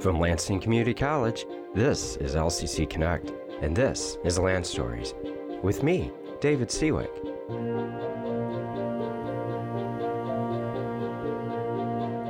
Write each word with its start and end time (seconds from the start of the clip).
From 0.00 0.20
Lansing 0.20 0.60
Community 0.60 0.94
College, 0.94 1.44
this 1.74 2.14
is 2.18 2.36
LCC 2.36 2.88
Connect, 2.88 3.32
and 3.62 3.74
this 3.74 4.16
is 4.22 4.38
Land 4.38 4.64
Stories 4.64 5.12
with 5.60 5.82
me, 5.82 6.12
David 6.40 6.68
Seawick. 6.68 7.10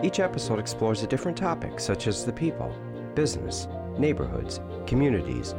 Each 0.03 0.19
episode 0.19 0.59
explores 0.59 1.03
a 1.03 1.07
different 1.07 1.36
topic, 1.36 1.79
such 1.79 2.07
as 2.07 2.25
the 2.25 2.32
people, 2.32 2.75
business, 3.14 3.69
neighborhoods, 3.98 4.61
communities, 4.87 5.55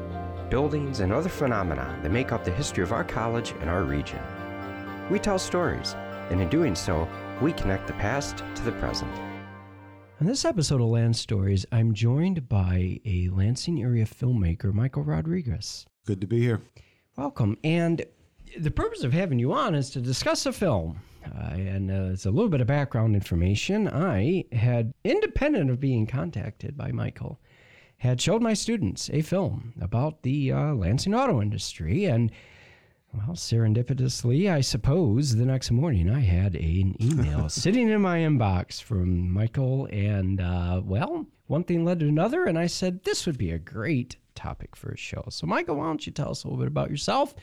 buildings, 0.50 1.02
and 1.02 1.14
other 1.14 1.30
phenomena 1.30 2.00
that 2.02 2.12
make 2.12 2.32
up 2.32 2.44
the 2.44 2.50
history 2.50 2.82
of 2.82 2.92
our 2.92 3.04
college 3.04 3.54
and 3.62 3.70
our 3.70 3.84
region. 3.84 4.20
We 5.12 5.20
tell 5.20 5.38
stories, 5.38 5.94
and 6.32 6.42
in 6.42 6.50
doing 6.50 6.74
so, 6.74 7.08
we 7.40 7.54
connect 7.54 7.86
the 7.86 7.94
past 7.94 8.44
to 8.56 8.64
the 8.64 8.72
present. 8.72 9.29
On 10.20 10.28
this 10.28 10.44
episode 10.44 10.82
of 10.82 10.88
Land 10.88 11.16
Stories, 11.16 11.66
I'm 11.72 11.94
joined 11.94 12.50
by 12.50 13.00
a 13.06 13.30
Lansing 13.30 13.82
area 13.82 14.04
filmmaker, 14.04 14.74
Michael 14.74 15.04
Rodriguez. 15.04 15.86
Good 16.06 16.20
to 16.20 16.28
be 16.28 16.42
here. 16.42 16.62
Welcome. 17.16 17.58
And 17.64 18.04
the 18.58 18.70
purpose 18.70 19.06
of 19.06 19.14
having 19.14 19.40
you 19.40 19.54
on 19.54 19.76
is 19.76 19.90
to 19.92 20.02
discuss 20.02 20.46
a 20.46 20.52
film. 20.52 21.00
Uh, 21.26 21.54
and 21.54 21.90
uh, 21.90 22.12
it's 22.12 22.26
a 22.26 22.32
little 22.32 22.50
bit 22.50 22.60
of 22.60 22.68
background 22.68 23.16
information. 23.16 23.88
I 23.88 24.44
had, 24.52 24.94
independent 25.06 25.70
of 25.70 25.80
being 25.80 26.06
contacted 26.06 26.76
by 26.76 26.92
Michael, 26.92 27.40
had 28.00 28.20
showed 28.20 28.42
my 28.42 28.54
students 28.54 29.10
a 29.14 29.22
film 29.22 29.74
about 29.80 30.24
the 30.24 30.52
uh, 30.52 30.74
Lansing 30.74 31.16
auto 31.16 31.42
industry. 31.42 32.04
And 32.04 32.30
well, 33.14 33.36
serendipitously, 33.36 34.52
I 34.52 34.62
suppose 34.62 35.36
the 35.36 35.46
next 35.46 35.72
morning 35.72 36.10
I 36.10 36.20
had 36.20 36.56
an 36.56 36.96
email 37.02 37.50
sitting 37.50 37.90
in 37.90 38.02
my 38.02 38.20
inbox 38.20 38.82
from 38.82 39.32
Michael, 39.32 39.88
and 39.92 40.40
uh, 40.40 40.82
well, 40.84 41.26
one 41.48 41.64
thing 41.64 41.84
led 41.84 42.00
to 42.02 42.08
another, 42.08 42.46
and 42.46 42.58
I 42.58 42.68
said 42.68 43.04
this 43.04 43.26
would 43.26 43.38
be 43.38 43.52
a 43.52 43.58
great 43.58 44.18
topic 44.36 44.76
for 44.76 44.92
a 44.92 44.98
show. 44.98 45.26
So, 45.30 45.48
Michael, 45.48 45.78
why 45.78 45.86
don't 45.86 46.06
you 46.06 46.12
tell 46.12 46.30
us 46.30 46.44
a 46.44 46.48
little 46.48 46.60
bit 46.60 46.68
about 46.68 46.92
yourself 46.92 47.34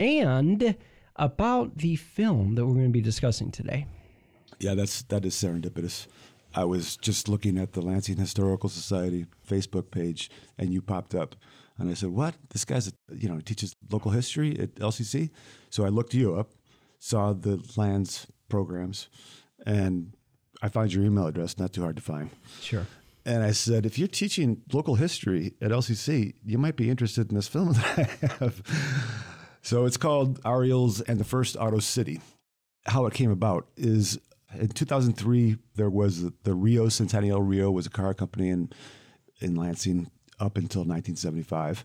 and 0.00 0.74
about 1.16 1.76
the 1.76 1.96
film 1.96 2.54
that 2.54 2.64
we're 2.64 2.72
going 2.72 2.86
to 2.86 2.90
be 2.90 3.02
discussing 3.02 3.50
today? 3.50 3.86
Yeah, 4.58 4.74
that's 4.74 5.02
that 5.04 5.26
is 5.26 5.34
serendipitous. 5.34 6.06
I 6.54 6.64
was 6.64 6.96
just 6.96 7.28
looking 7.28 7.58
at 7.58 7.72
the 7.72 7.82
Lansing 7.82 8.16
Historical 8.16 8.68
Society 8.68 9.26
Facebook 9.46 9.90
page, 9.90 10.30
and 10.56 10.72
you 10.72 10.80
popped 10.80 11.14
up. 11.14 11.34
And 11.78 11.90
I 11.90 11.94
said, 11.94 12.10
"What? 12.10 12.34
This 12.50 12.64
guy's, 12.64 12.88
a, 12.88 12.92
you 13.14 13.28
know, 13.28 13.40
teaches 13.40 13.74
local 13.90 14.10
history 14.12 14.58
at 14.58 14.74
LCC." 14.76 15.30
So 15.70 15.84
I 15.84 15.88
looked 15.88 16.14
you 16.14 16.36
up, 16.36 16.50
saw 16.98 17.32
the 17.32 17.62
lands 17.76 18.26
programs, 18.48 19.08
and 19.66 20.14
I 20.62 20.68
found 20.68 20.92
your 20.92 21.04
email 21.04 21.26
address. 21.26 21.58
Not 21.58 21.72
too 21.72 21.82
hard 21.82 21.96
to 21.96 22.02
find. 22.02 22.30
Sure. 22.60 22.86
And 23.26 23.42
I 23.42 23.52
said, 23.52 23.86
if 23.86 23.98
you're 23.98 24.08
teaching 24.08 24.60
local 24.72 24.96
history 24.96 25.54
at 25.62 25.70
LCC, 25.70 26.34
you 26.44 26.58
might 26.58 26.76
be 26.76 26.90
interested 26.90 27.30
in 27.30 27.34
this 27.34 27.48
film 27.48 27.72
that 27.72 27.98
I 27.98 28.44
have. 28.44 28.62
So 29.62 29.86
it's 29.86 29.96
called 29.96 30.40
R.E. 30.44 30.70
Olds 30.70 31.00
and 31.00 31.18
the 31.18 31.24
First 31.24 31.56
Auto 31.56 31.78
City. 31.78 32.20
How 32.84 33.06
it 33.06 33.14
came 33.14 33.30
about 33.30 33.66
is 33.78 34.18
in 34.58 34.68
2003, 34.68 35.56
there 35.74 35.88
was 35.88 36.30
the 36.42 36.54
REO 36.54 36.88
Centennial. 36.90 37.40
REO 37.40 37.70
was 37.70 37.86
a 37.86 37.90
car 37.90 38.12
company 38.12 38.50
in, 38.50 38.70
in 39.40 39.54
Lansing 39.54 40.10
up 40.40 40.56
until 40.56 40.82
1975. 40.82 41.84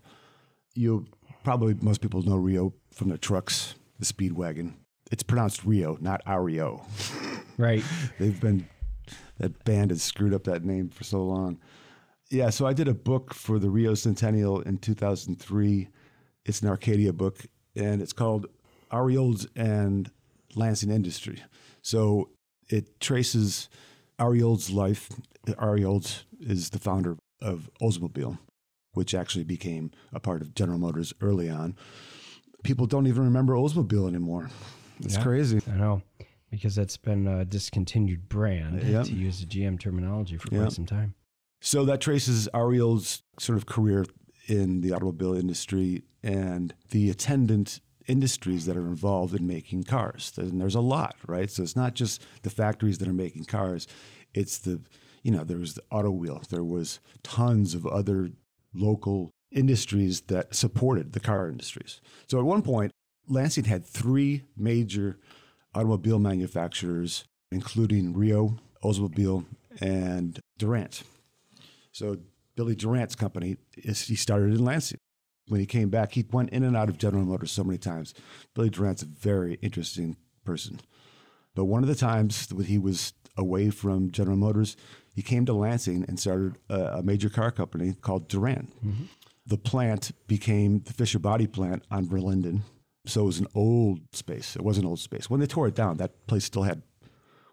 You 0.74 1.06
probably, 1.44 1.74
most 1.80 2.00
people 2.00 2.22
know 2.22 2.36
REO 2.36 2.72
from 2.92 3.08
the 3.08 3.18
trucks, 3.18 3.74
the 3.98 4.06
Speedwagon. 4.06 4.74
It's 5.10 5.22
pronounced 5.22 5.64
Rio, 5.64 5.96
not 6.00 6.24
Ario. 6.24 6.84
Right. 7.58 7.84
They've 8.18 8.40
been 8.40 8.66
that 9.36 9.64
band 9.64 9.90
has 9.90 10.02
screwed 10.02 10.32
up 10.32 10.44
that 10.44 10.64
name 10.64 10.88
for 10.88 11.04
so 11.04 11.22
long. 11.22 11.58
Yeah, 12.30 12.48
so 12.48 12.66
I 12.66 12.72
did 12.72 12.88
a 12.88 12.94
book 12.94 13.34
for 13.34 13.58
the 13.58 13.68
REO 13.68 13.94
Centennial 13.94 14.60
in 14.62 14.78
2003. 14.78 15.88
It's 16.46 16.62
an 16.62 16.68
Arcadia 16.68 17.12
book, 17.12 17.44
and 17.74 18.00
it's 18.00 18.12
called 18.12 18.46
R.E. 18.90 19.16
Olds 19.16 19.46
and 19.56 20.10
Lansing 20.54 20.90
Industry. 20.90 21.42
So 21.82 22.30
it 22.68 23.00
traces 23.00 23.68
R.E. 24.18 24.42
Olds' 24.42 24.70
life. 24.70 25.10
R.E. 25.58 25.84
Olds 25.84 26.24
is 26.40 26.70
the 26.70 26.78
founder 26.78 27.16
of 27.40 27.70
Oldsmobile, 27.80 28.38
which 28.92 29.14
actually 29.14 29.44
became 29.44 29.90
a 30.12 30.20
part 30.20 30.42
of 30.42 30.54
General 30.54 30.78
Motors 30.78 31.12
early 31.20 31.48
on. 31.48 31.76
People 32.62 32.86
don't 32.86 33.06
even 33.06 33.24
remember 33.24 33.54
Oldsmobile 33.54 34.08
anymore. 34.08 34.50
It's 35.00 35.14
Yeah. 35.14 35.22
crazy. 35.22 35.60
I 35.66 35.76
know, 35.76 36.02
because 36.50 36.74
that's 36.74 36.96
been 36.96 37.26
a 37.26 37.44
discontinued 37.44 38.28
brand, 38.28 38.82
Yep. 38.82 39.06
to 39.06 39.14
use 39.14 39.40
the 39.40 39.46
GM 39.46 39.78
terminology, 39.78 40.36
for 40.36 40.48
Yep. 40.52 40.62
quite 40.62 40.72
some 40.72 40.86
time. 40.86 41.14
So 41.62 41.84
that 41.86 42.00
traces 42.00 42.48
R.E. 42.48 42.80
Olds's 42.80 43.22
sort 43.38 43.56
of 43.58 43.66
career 43.66 44.04
in 44.46 44.80
the 44.80 44.92
automobile 44.92 45.34
industry 45.34 46.02
and 46.22 46.74
the 46.90 47.08
attendant 47.10 47.80
industries 48.06 48.66
that 48.66 48.76
are 48.76 48.88
involved 48.88 49.34
in 49.34 49.46
making 49.46 49.84
cars. 49.84 50.32
And 50.36 50.60
there's 50.60 50.74
a 50.74 50.80
lot, 50.80 51.16
right? 51.26 51.50
So 51.50 51.62
it's 51.62 51.76
not 51.76 51.94
just 51.94 52.22
the 52.42 52.50
factories 52.50 52.98
that 52.98 53.08
are 53.08 53.12
making 53.12 53.44
cars. 53.44 53.86
It's 54.34 54.58
the, 54.58 54.80
you 55.22 55.30
know, 55.30 55.44
there 55.44 55.58
was 55.58 55.74
the 55.74 55.82
auto 55.90 56.10
wheel. 56.10 56.42
There 56.48 56.64
was 56.64 57.00
tons 57.22 57.74
of 57.74 57.86
other 57.86 58.30
local 58.74 59.30
industries 59.50 60.22
that 60.22 60.54
supported 60.54 61.12
the 61.12 61.20
car 61.20 61.48
industries. 61.48 62.00
So 62.28 62.38
at 62.38 62.44
one 62.44 62.62
point, 62.62 62.92
Lansing 63.28 63.64
had 63.64 63.84
three 63.84 64.44
major 64.56 65.18
automobile 65.74 66.18
manufacturers, 66.18 67.24
including 67.52 68.14
REO, 68.14 68.58
Oldsmobile, 68.82 69.44
and 69.80 70.40
Durant. 70.58 71.02
So 71.92 72.18
Billy 72.56 72.74
Durant's 72.74 73.14
company 73.14 73.56
he 73.74 74.16
started 74.16 74.52
in 74.52 74.64
Lansing. 74.64 74.98
When 75.48 75.60
he 75.60 75.66
came 75.66 75.90
back, 75.90 76.12
he 76.12 76.24
went 76.30 76.50
in 76.50 76.62
and 76.62 76.76
out 76.76 76.88
of 76.88 76.98
General 76.98 77.24
Motors 77.24 77.50
so 77.50 77.64
many 77.64 77.78
times. 77.78 78.14
Billy 78.54 78.70
Durant's 78.70 79.02
a 79.02 79.06
very 79.06 79.54
interesting 79.62 80.16
person. 80.44 80.80
But 81.54 81.64
one 81.64 81.82
of 81.82 81.88
the 81.88 81.94
times 81.94 82.46
that 82.46 82.66
he 82.66 82.78
was 82.78 83.12
away 83.36 83.70
from 83.70 84.12
General 84.12 84.36
Motors, 84.36 84.76
he 85.20 85.22
came 85.22 85.44
to 85.44 85.52
Lansing 85.52 86.06
and 86.08 86.18
started 86.18 86.56
a, 86.70 86.98
a 87.00 87.02
major 87.02 87.28
car 87.28 87.50
company 87.50 87.92
called 87.92 88.26
Durant. 88.26 88.70
Mm-hmm. 88.82 89.04
The 89.44 89.58
plant 89.58 90.12
became 90.26 90.80
the 90.80 90.94
Fisher 90.94 91.18
Body 91.18 91.46
plant 91.46 91.84
on 91.90 92.06
Verlinden. 92.06 92.62
So 93.04 93.24
it 93.24 93.26
was 93.26 93.38
an 93.38 93.46
old 93.54 94.00
space. 94.16 94.56
It 94.56 94.62
was 94.62 94.78
an 94.78 94.86
old 94.86 94.98
space. 94.98 95.28
When 95.28 95.38
they 95.38 95.46
tore 95.46 95.68
it 95.68 95.74
down, 95.74 95.98
that 95.98 96.26
place 96.26 96.46
still 96.46 96.62
had 96.62 96.80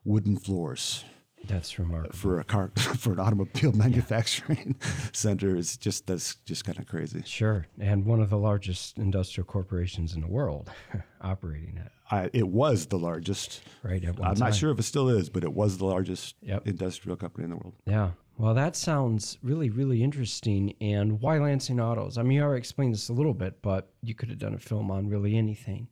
wooden 0.06 0.38
floors 0.38 1.04
That's 1.46 1.78
remarkable. 1.80 2.16
for 2.16 2.40
a 2.40 2.44
car 2.44 2.72
for 2.76 3.14
an 3.14 3.20
automobile 3.20 3.72
manufacturing 3.72 4.76
center 5.14 5.56
is 5.56 5.78
just 5.78 6.08
that's 6.08 6.36
just 6.46 6.66
kind 6.66 6.78
of 6.80 6.88
crazy. 6.88 7.24
Sure. 7.26 7.68
And 7.80 8.06
one 8.06 8.20
of 8.20 8.30
the 8.30 8.38
largest 8.38 8.98
industrial 8.98 9.46
corporations 9.46 10.14
in 10.16 10.22
the 10.22 10.28
world 10.28 10.70
operating 11.22 11.78
it, 11.78 11.92
I, 12.12 12.30
it 12.34 12.48
was 12.48 12.88
the 12.88 12.98
largest. 13.00 13.62
right? 13.84 14.04
I'm 14.06 14.16
time. 14.16 14.34
not 14.40 14.56
sure 14.56 14.72
if 14.72 14.80
it 14.80 14.84
still 14.84 15.10
is, 15.10 15.30
but 15.30 15.44
it 15.44 15.54
was 15.54 15.78
the 15.78 15.86
largest 15.86 16.36
Yep. 16.42 16.68
industrial 16.68 17.16
company 17.18 17.46
in 17.46 17.50
the 17.52 17.58
world. 17.58 17.74
Yeah. 17.86 18.12
Well, 18.38 18.54
that 18.54 18.76
sounds 18.76 19.38
really, 19.42 19.70
really 19.72 20.04
interesting. 20.04 20.74
And 20.80 21.20
why 21.22 21.40
Lansing 21.40 21.80
Autos? 21.80 22.18
I 22.20 22.24
mean, 22.24 22.38
you 22.38 22.44
already 22.44 22.60
explained 22.60 22.94
this 22.94 23.10
a 23.10 23.14
little 23.14 23.34
bit, 23.34 23.62
but 23.64 23.90
you 24.04 24.14
could 24.14 24.30
have 24.30 24.38
done 24.38 24.54
a 24.54 24.60
film 24.60 24.92
on 24.92 25.08
really 25.10 25.36
anything. 25.36 25.88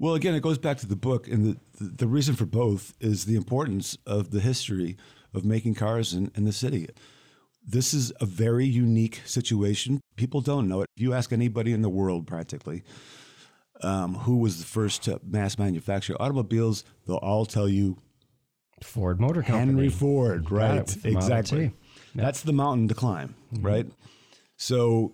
Well, 0.00 0.14
again, 0.14 0.34
it 0.34 0.40
goes 0.42 0.56
back 0.58 0.78
to 0.78 0.86
the 0.86 0.96
book, 0.96 1.28
and 1.28 1.44
the, 1.44 1.56
the, 1.84 1.90
the 1.98 2.06
reason 2.08 2.34
for 2.34 2.46
both 2.46 2.94
is 3.00 3.26
the 3.26 3.36
importance 3.36 3.98
of 4.06 4.30
the 4.30 4.40
history 4.40 4.96
of 5.34 5.44
making 5.44 5.74
cars 5.74 6.14
in, 6.14 6.32
in 6.34 6.44
the 6.44 6.52
city. 6.52 6.88
This 7.62 7.92
is 7.92 8.10
a 8.18 8.24
very 8.24 8.64
unique 8.64 9.20
situation. 9.26 10.00
People 10.16 10.40
don't 10.40 10.68
know 10.68 10.80
it. 10.80 10.86
If 10.96 11.02
you 11.02 11.12
ask 11.12 11.32
anybody 11.34 11.72
in 11.74 11.82
the 11.82 11.90
world, 11.90 12.26
practically, 12.26 12.82
um, 13.82 14.14
who 14.14 14.38
was 14.38 14.58
the 14.58 14.64
first 14.64 15.02
to 15.02 15.20
mass 15.22 15.58
manufacture 15.58 16.16
automobiles, 16.18 16.82
they'll 17.06 17.16
all 17.16 17.44
tell 17.44 17.68
you 17.68 17.98
Ford 18.82 19.20
Motor 19.20 19.42
Company. 19.42 19.66
Henry 19.66 19.88
Ford, 19.90 20.50
right? 20.50 20.78
with 20.78 21.02
the 21.02 21.12
Model 21.12 21.28
Exactly. 21.28 21.68
T. 21.68 21.74
That's 22.14 22.40
the 22.40 22.54
mountain 22.54 22.88
to 22.88 22.94
climb, 22.94 23.34
Mm-hmm. 23.52 23.66
right? 23.66 23.86
So 24.56 25.12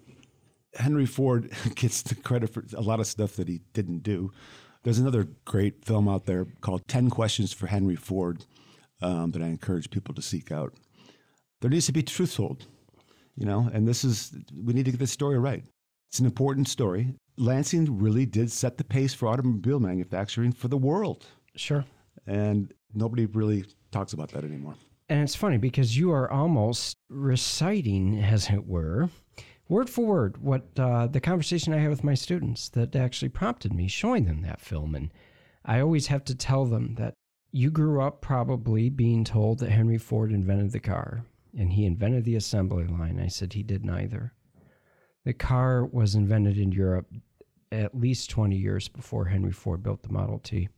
Henry 0.75 1.07
Ford 1.07 1.51
gets 1.75 2.03
the 2.03 2.15
credit 2.15 2.53
for 2.55 2.65
a 2.77 2.81
lot 2.81 3.01
of 3.01 3.09
stuff 3.09 3.35
that 3.37 3.49
he 3.49 3.61
didn't 3.73 4.05
do. 4.05 4.31
There's 4.87 5.01
another 5.01 5.27
great 5.45 5.85
film 5.85 6.07
out 6.09 6.27
there 6.27 6.47
called 6.61 6.87
10 6.87 7.11
Questions 7.11 7.53
for 7.53 7.67
Henry 7.67 7.97
Ford 7.97 8.45
um, 9.03 9.33
that 9.33 9.43
I 9.43 9.47
encourage 9.47 9.91
people 9.91 10.15
to 10.15 10.23
seek 10.23 10.53
out. 10.53 10.75
There 11.61 11.69
needs 11.69 11.87
to 11.87 11.93
be 11.93 12.05
truth 12.05 12.37
told, 12.37 12.67
you 13.35 13.47
know, 13.47 13.69
and 13.73 13.89
this 13.89 14.05
is, 14.05 14.33
we 14.55 14.75
need 14.75 14.85
to 14.85 14.93
get 14.93 15.01
this 15.01 15.11
story 15.11 15.41
right. 15.41 15.65
It's 16.09 16.21
an 16.21 16.25
important 16.25 16.69
story. 16.69 17.17
Lansing 17.37 17.99
really 17.99 18.27
did 18.27 18.53
set 18.53 18.79
the 18.79 18.85
pace 18.85 19.13
for 19.13 19.27
automobile 19.27 19.81
manufacturing 19.81 20.53
for 20.53 20.69
the 20.69 20.79
world. 20.79 21.27
Sure. 21.57 21.85
And 22.25 22.73
nobody 22.95 23.27
really 23.27 23.65
talks 23.91 24.13
about 24.13 24.31
that 24.35 24.45
anymore. 24.45 24.77
And 25.09 25.21
it's 25.21 25.35
funny 25.35 25.59
because 25.59 25.99
you 25.99 26.13
are 26.13 26.31
almost 26.31 26.97
reciting, 27.09 28.23
as 28.23 28.51
it 28.51 28.69
were, 28.69 29.11
word 29.69 29.91
for 29.91 30.05
word, 30.05 30.43
what 30.43 30.67
uh, 30.79 31.07
the 31.07 31.21
conversation 31.21 31.73
I 31.73 31.79
had 31.79 31.91
with 31.91 32.05
my 32.05 32.15
students 32.15 32.69
that 32.71 32.95
actually 32.95 33.29
prompted 33.31 33.73
me 33.73 33.89
showing 33.89 34.25
them 34.27 34.43
that 34.43 34.61
film. 34.61 34.95
And 34.95 35.11
I 35.65 35.81
always 35.81 36.07
have 36.09 36.25
to 36.25 36.35
tell 36.35 36.65
them 36.65 36.95
that 36.97 37.15
you 37.53 37.71
grew 37.71 38.01
up 38.03 38.21
probably 38.21 38.91
being 38.91 39.25
told 39.25 39.59
that 39.61 39.71
Henry 39.71 39.99
Ford 39.99 40.31
invented 40.31 40.73
the 40.73 40.81
car. 40.81 41.25
and 41.59 41.73
he 41.73 41.87
invented 41.87 42.25
the 42.25 42.37
assembly 42.37 42.85
line. 42.85 43.19
I 43.19 43.29
said 43.29 43.55
he 43.55 43.63
did 43.63 43.85
neither. 43.85 44.35
The 45.25 45.33
car 45.33 45.87
was 45.87 46.15
invented 46.15 46.59
in 46.59 46.71
Europe 46.71 47.11
at 47.73 47.99
least 47.99 48.31
20 48.31 48.57
years 48.57 48.89
before 48.89 49.25
Henry 49.27 49.53
Ford 49.53 49.83
built 49.83 50.03
the 50.03 50.13
Model 50.13 50.39
T. 50.39 50.69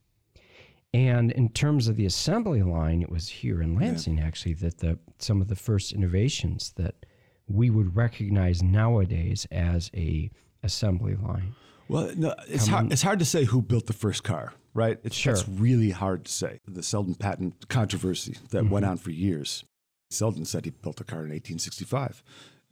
And 0.94 1.32
in 1.32 1.50
terms 1.50 1.88
of 1.88 1.96
the 1.96 2.06
assembly 2.06 2.62
line, 2.62 3.02
it 3.02 3.10
was 3.10 3.28
here 3.28 3.60
in 3.60 3.74
Lansing 3.74 4.20
actually 4.20 4.54
that 4.54 4.78
the 4.78 4.98
some 5.18 5.42
of 5.42 5.48
the 5.48 5.56
first 5.56 5.92
innovations 5.92 6.72
that 6.76 7.04
we 7.48 7.70
would 7.70 7.96
recognize 7.96 8.62
nowadays 8.62 9.46
as 9.50 9.90
a 9.94 10.30
assembly 10.62 11.16
line. 11.16 11.54
Well, 11.88 12.12
no, 12.16 12.34
it's 12.48 12.66
hard, 12.66 12.92
it's 12.92 13.02
hard 13.02 13.18
to 13.20 13.24
say 13.24 13.44
who 13.44 13.62
built 13.62 13.86
the 13.86 13.92
first 13.94 14.22
car, 14.22 14.52
right? 14.74 14.98
It's, 15.04 15.16
Sure. 15.16 15.32
It's 15.32 15.48
really 15.48 15.90
hard 15.90 16.26
to 16.26 16.32
say. 16.32 16.60
The 16.66 16.82
Selden 16.82 17.14
patent 17.14 17.68
controversy 17.68 18.36
that 18.50 18.68
went 18.68 18.84
on 18.84 18.98
for 18.98 19.10
years. 19.10 19.64
Selden 20.10 20.44
said 20.44 20.64
he 20.66 20.70
built 20.70 21.00
a 21.00 21.04
car 21.04 21.20
in 21.20 21.30
1865. 21.30 22.22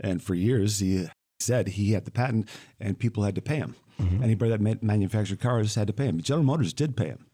And 0.00 0.23
for 0.23 0.34
years, 0.34 0.81
he 0.81 1.06
said 1.40 1.69
he 1.69 1.93
had 1.93 2.05
the 2.05 2.11
patent 2.11 2.49
and 2.78 2.99
people 2.99 3.23
had 3.23 3.34
to 3.37 3.43
pay 3.43 3.56
him. 3.56 3.75
Anybody 4.23 4.50
that 4.50 4.61
ma- 4.61 4.75
manufactured 4.82 5.40
cars 5.40 5.75
had 5.75 5.87
to 5.87 5.93
pay 5.94 6.05
him. 6.05 6.20
General 6.20 6.44
Motors 6.44 6.75
did 6.75 6.99
pay 6.99 7.06
him. 7.06 7.25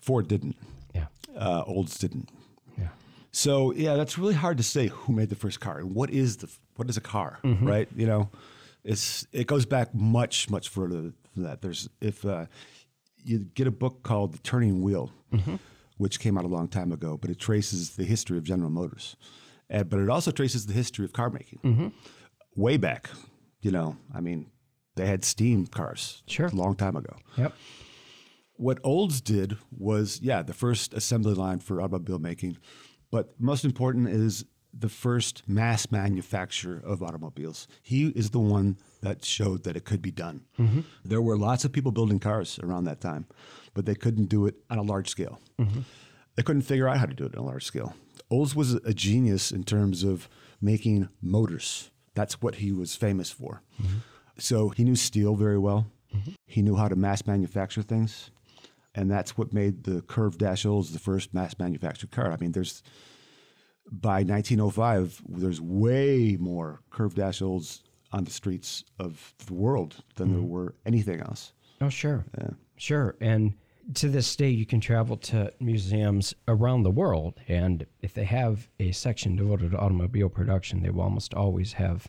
Ford 0.00 0.26
didn't. 0.26 0.56
Yeah. 0.92 1.06
Uh, 1.36 1.62
Olds 1.66 1.96
didn't. 1.98 2.28
Yeah. 2.76 2.88
So 3.30 3.72
yeah, 3.74 3.94
that's 3.94 4.18
really 4.18 4.34
hard 4.34 4.56
to 4.56 4.64
say 4.64 4.88
who 4.88 5.12
made 5.12 5.28
the 5.28 5.36
first 5.36 5.60
car 5.60 5.78
and 5.78 5.94
what 5.94 6.10
is 6.10 6.38
the 6.38 6.48
what 6.80 6.88
is 6.88 6.96
a 6.96 7.00
car, 7.02 7.38
mm-hmm. 7.44 7.68
right? 7.68 7.88
You 7.94 8.06
know, 8.06 8.30
it's 8.84 9.26
it 9.32 9.46
goes 9.46 9.66
back 9.66 9.94
much 9.94 10.48
much 10.48 10.70
further 10.70 11.12
than 11.34 11.44
that. 11.44 11.60
There's 11.60 11.90
if 12.00 12.24
uh, 12.24 12.46
you 13.22 13.40
get 13.54 13.66
a 13.66 13.70
book 13.70 14.02
called 14.02 14.32
The 14.32 14.38
Turning 14.38 14.80
Wheel, 14.80 15.12
mm-hmm. 15.30 15.56
which 15.98 16.18
came 16.20 16.38
out 16.38 16.44
a 16.46 16.48
long 16.48 16.68
time 16.68 16.90
ago, 16.90 17.18
but 17.18 17.28
it 17.30 17.38
traces 17.38 17.90
the 17.96 18.04
history 18.04 18.38
of 18.38 18.44
General 18.44 18.70
Motors, 18.70 19.14
and, 19.68 19.90
but 19.90 20.00
it 20.00 20.08
also 20.08 20.30
traces 20.30 20.64
the 20.64 20.72
history 20.72 21.04
of 21.04 21.12
car 21.12 21.28
making 21.28 21.58
mm-hmm. 21.62 21.88
way 22.56 22.78
back. 22.78 23.10
You 23.60 23.72
know, 23.72 23.98
I 24.14 24.20
mean, 24.22 24.50
they 24.96 25.06
had 25.06 25.22
steam 25.22 25.66
cars 25.66 26.22
Sure. 26.26 26.46
a 26.46 26.54
long 26.54 26.74
time 26.76 26.96
ago 26.96 27.14
Yep. 27.36 27.52
what 28.56 28.78
Olds 28.82 29.20
did 29.20 29.58
was, 29.70 30.18
yeah, 30.22 30.42
the 30.42 30.54
first 30.54 30.94
assembly 30.94 31.34
line 31.34 31.58
for 31.58 31.82
automobile 31.82 32.18
making, 32.18 32.56
but 33.10 33.38
most 33.38 33.66
important 33.66 34.08
is 34.08 34.46
the 34.72 34.88
first 34.88 35.48
mass 35.48 35.90
manufacturer 35.90 36.80
of 36.84 37.02
automobiles. 37.02 37.66
He 37.82 38.08
is 38.08 38.30
the 38.30 38.38
one 38.38 38.78
that 39.02 39.24
showed 39.24 39.64
that 39.64 39.76
it 39.76 39.84
could 39.84 40.02
be 40.02 40.10
done. 40.10 40.42
Mm-hmm. 40.58 40.80
There 41.04 41.22
were 41.22 41.36
lots 41.36 41.64
of 41.64 41.72
people 41.72 41.92
building 41.92 42.18
cars 42.18 42.58
around 42.62 42.84
that 42.84 43.00
time, 43.00 43.26
but 43.74 43.86
they 43.86 43.94
couldn't 43.94 44.26
do 44.26 44.46
it 44.46 44.56
on 44.70 44.78
a 44.78 44.82
large 44.82 45.08
scale. 45.08 45.40
Mm-hmm. 45.58 45.80
They 46.36 46.42
couldn't 46.42 46.62
figure 46.62 46.88
out 46.88 46.98
how 46.98 47.06
to 47.06 47.14
do 47.14 47.24
it 47.24 47.34
on 47.36 47.42
a 47.42 47.46
large 47.46 47.64
scale. 47.64 47.94
Olds 48.30 48.54
was 48.54 48.74
a 48.74 48.94
genius 48.94 49.50
in 49.50 49.64
terms 49.64 50.04
of 50.04 50.28
making 50.60 51.08
motors. 51.20 51.90
That's 52.14 52.40
what 52.40 52.56
he 52.56 52.72
was 52.72 52.94
famous 52.94 53.30
for. 53.30 53.62
Mm-hmm. 53.82 53.98
So 54.38 54.68
he 54.68 54.84
knew 54.84 54.96
steel 54.96 55.34
very 55.34 55.58
well. 55.58 55.86
He 56.46 56.60
knew 56.60 56.74
how 56.74 56.88
to 56.88 56.96
mass 56.96 57.24
manufacture 57.26 57.82
things. 57.82 58.30
And 58.94 59.08
that's 59.08 59.38
what 59.38 59.52
made 59.52 59.84
the 59.84 60.02
Curved 60.02 60.40
Dash 60.40 60.66
Olds 60.66 60.92
the 60.92 60.98
first 60.98 61.32
mass 61.32 61.56
manufactured 61.58 62.10
car. 62.10 62.32
I 62.32 62.36
mean, 62.36 62.50
there's 62.50 62.82
by 63.90 64.22
1905, 64.22 65.22
there's 65.28 65.60
way 65.60 66.36
more 66.38 66.80
curved 66.90 67.18
Olds 67.42 67.82
on 68.12 68.24
the 68.24 68.30
streets 68.30 68.84
of 68.98 69.34
the 69.46 69.54
world 69.54 70.02
than 70.16 70.32
there 70.32 70.42
were 70.42 70.74
anything 70.84 71.20
else. 71.20 71.52
Oh, 71.80 71.88
sure. 71.88 72.24
Sure. 72.76 73.16
And 73.20 73.54
to 73.94 74.08
this 74.08 74.34
day, 74.36 74.48
you 74.48 74.66
can 74.66 74.80
travel 74.80 75.16
to 75.16 75.52
museums 75.60 76.34
around 76.48 76.82
the 76.82 76.90
world. 76.90 77.40
And 77.48 77.86
if 78.02 78.14
they 78.14 78.24
have 78.24 78.68
a 78.78 78.92
section 78.92 79.36
devoted 79.36 79.72
to 79.72 79.78
automobile 79.78 80.28
production, 80.28 80.82
they 80.82 80.90
will 80.90 81.02
almost 81.02 81.34
always 81.34 81.74
have 81.74 82.08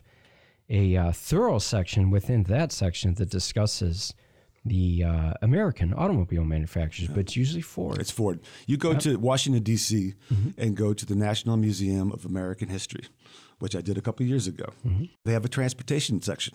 a 0.68 0.96
uh, 0.96 1.12
thorough 1.12 1.58
section 1.58 2.10
within 2.10 2.44
that 2.44 2.72
section 2.72 3.14
that 3.14 3.30
discusses 3.30 4.14
the 4.64 5.02
uh, 5.04 5.32
American 5.42 5.92
automobile 5.94 6.44
manufacturers, 6.44 7.08
but 7.08 7.18
it's 7.18 7.36
usually 7.36 7.62
Ford. 7.62 7.98
It's 7.98 8.10
Ford. 8.10 8.40
You 8.66 8.76
go 8.76 8.94
to 8.94 9.16
Washington, 9.16 9.62
D.C., 9.62 10.14
and 10.56 10.76
go 10.76 10.92
to 10.94 11.04
the 11.04 11.14
National 11.16 11.56
Museum 11.56 12.12
of 12.12 12.24
American 12.24 12.68
History, 12.68 13.04
which 13.58 13.74
I 13.74 13.80
did 13.80 13.98
a 13.98 14.00
couple 14.00 14.24
years 14.26 14.46
ago. 14.46 14.66
They 15.24 15.32
have 15.32 15.44
a 15.44 15.48
transportation 15.48 16.22
section. 16.22 16.54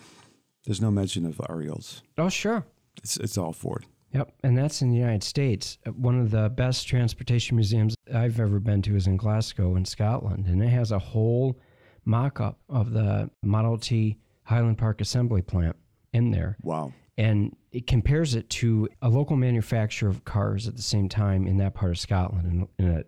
There's 0.66 0.82
no 0.82 0.92
mention 0.92 1.26
of 1.26 1.42
R.E. 1.50 1.70
Olds. 1.70 2.02
oh, 2.18 2.30
sure. 2.30 2.66
It's, 3.04 3.18
it's 3.18 3.38
all 3.38 3.54
Ford. 3.54 3.86
Yep, 4.14 4.32
and 4.42 4.58
that's 4.58 4.82
in 4.82 4.90
the 4.90 4.98
United 4.98 5.24
States. 5.24 5.78
Uh, 5.86 5.92
One 5.92 6.20
of 6.20 6.32
the 6.32 6.50
best 6.50 6.88
transportation 6.88 7.58
museums 7.58 7.94
I've 8.14 8.40
ever 8.40 8.60
been 8.60 8.82
to 8.84 8.96
is 8.96 9.06
in 9.06 9.18
Glasgow, 9.18 9.76
in 9.76 9.84
Scotland, 9.86 10.48
and 10.48 10.64
it 10.64 10.70
has 10.70 10.92
a 10.94 11.00
whole 11.00 11.60
mock-up 12.06 12.58
of 12.70 12.92
the 12.92 13.30
Model 13.44 13.78
T 13.78 14.18
Highland 14.44 14.78
Park 14.78 15.02
assembly 15.02 15.42
plant 15.42 15.76
in 16.14 16.32
there, 16.32 16.56
Wow. 16.64 16.94
And 17.18 17.56
it 17.72 17.88
compares 17.88 18.36
it 18.36 18.50
to 18.50 18.88
a 19.02 19.10
local 19.10 19.36
manufacturer 19.36 20.10
of 20.10 20.24
cars 20.24 20.68
at 20.68 20.76
the 20.76 20.82
same 20.82 21.10
time 21.10 21.48
in 21.48 21.58
that 21.58 21.74
part 21.74 21.92
of 21.92 22.00
Scotland, 22.00 22.70
in, 22.78 22.86
in 22.86 22.98
a 22.98 23.04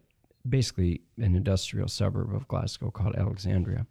basically 0.47 1.01
an 1.17 1.35
industrial 1.35 1.88
suburb 1.88 2.33
of 2.33 2.47
Glasgow 2.47 2.89
called 2.89 3.15
Alexandria. 3.15 3.85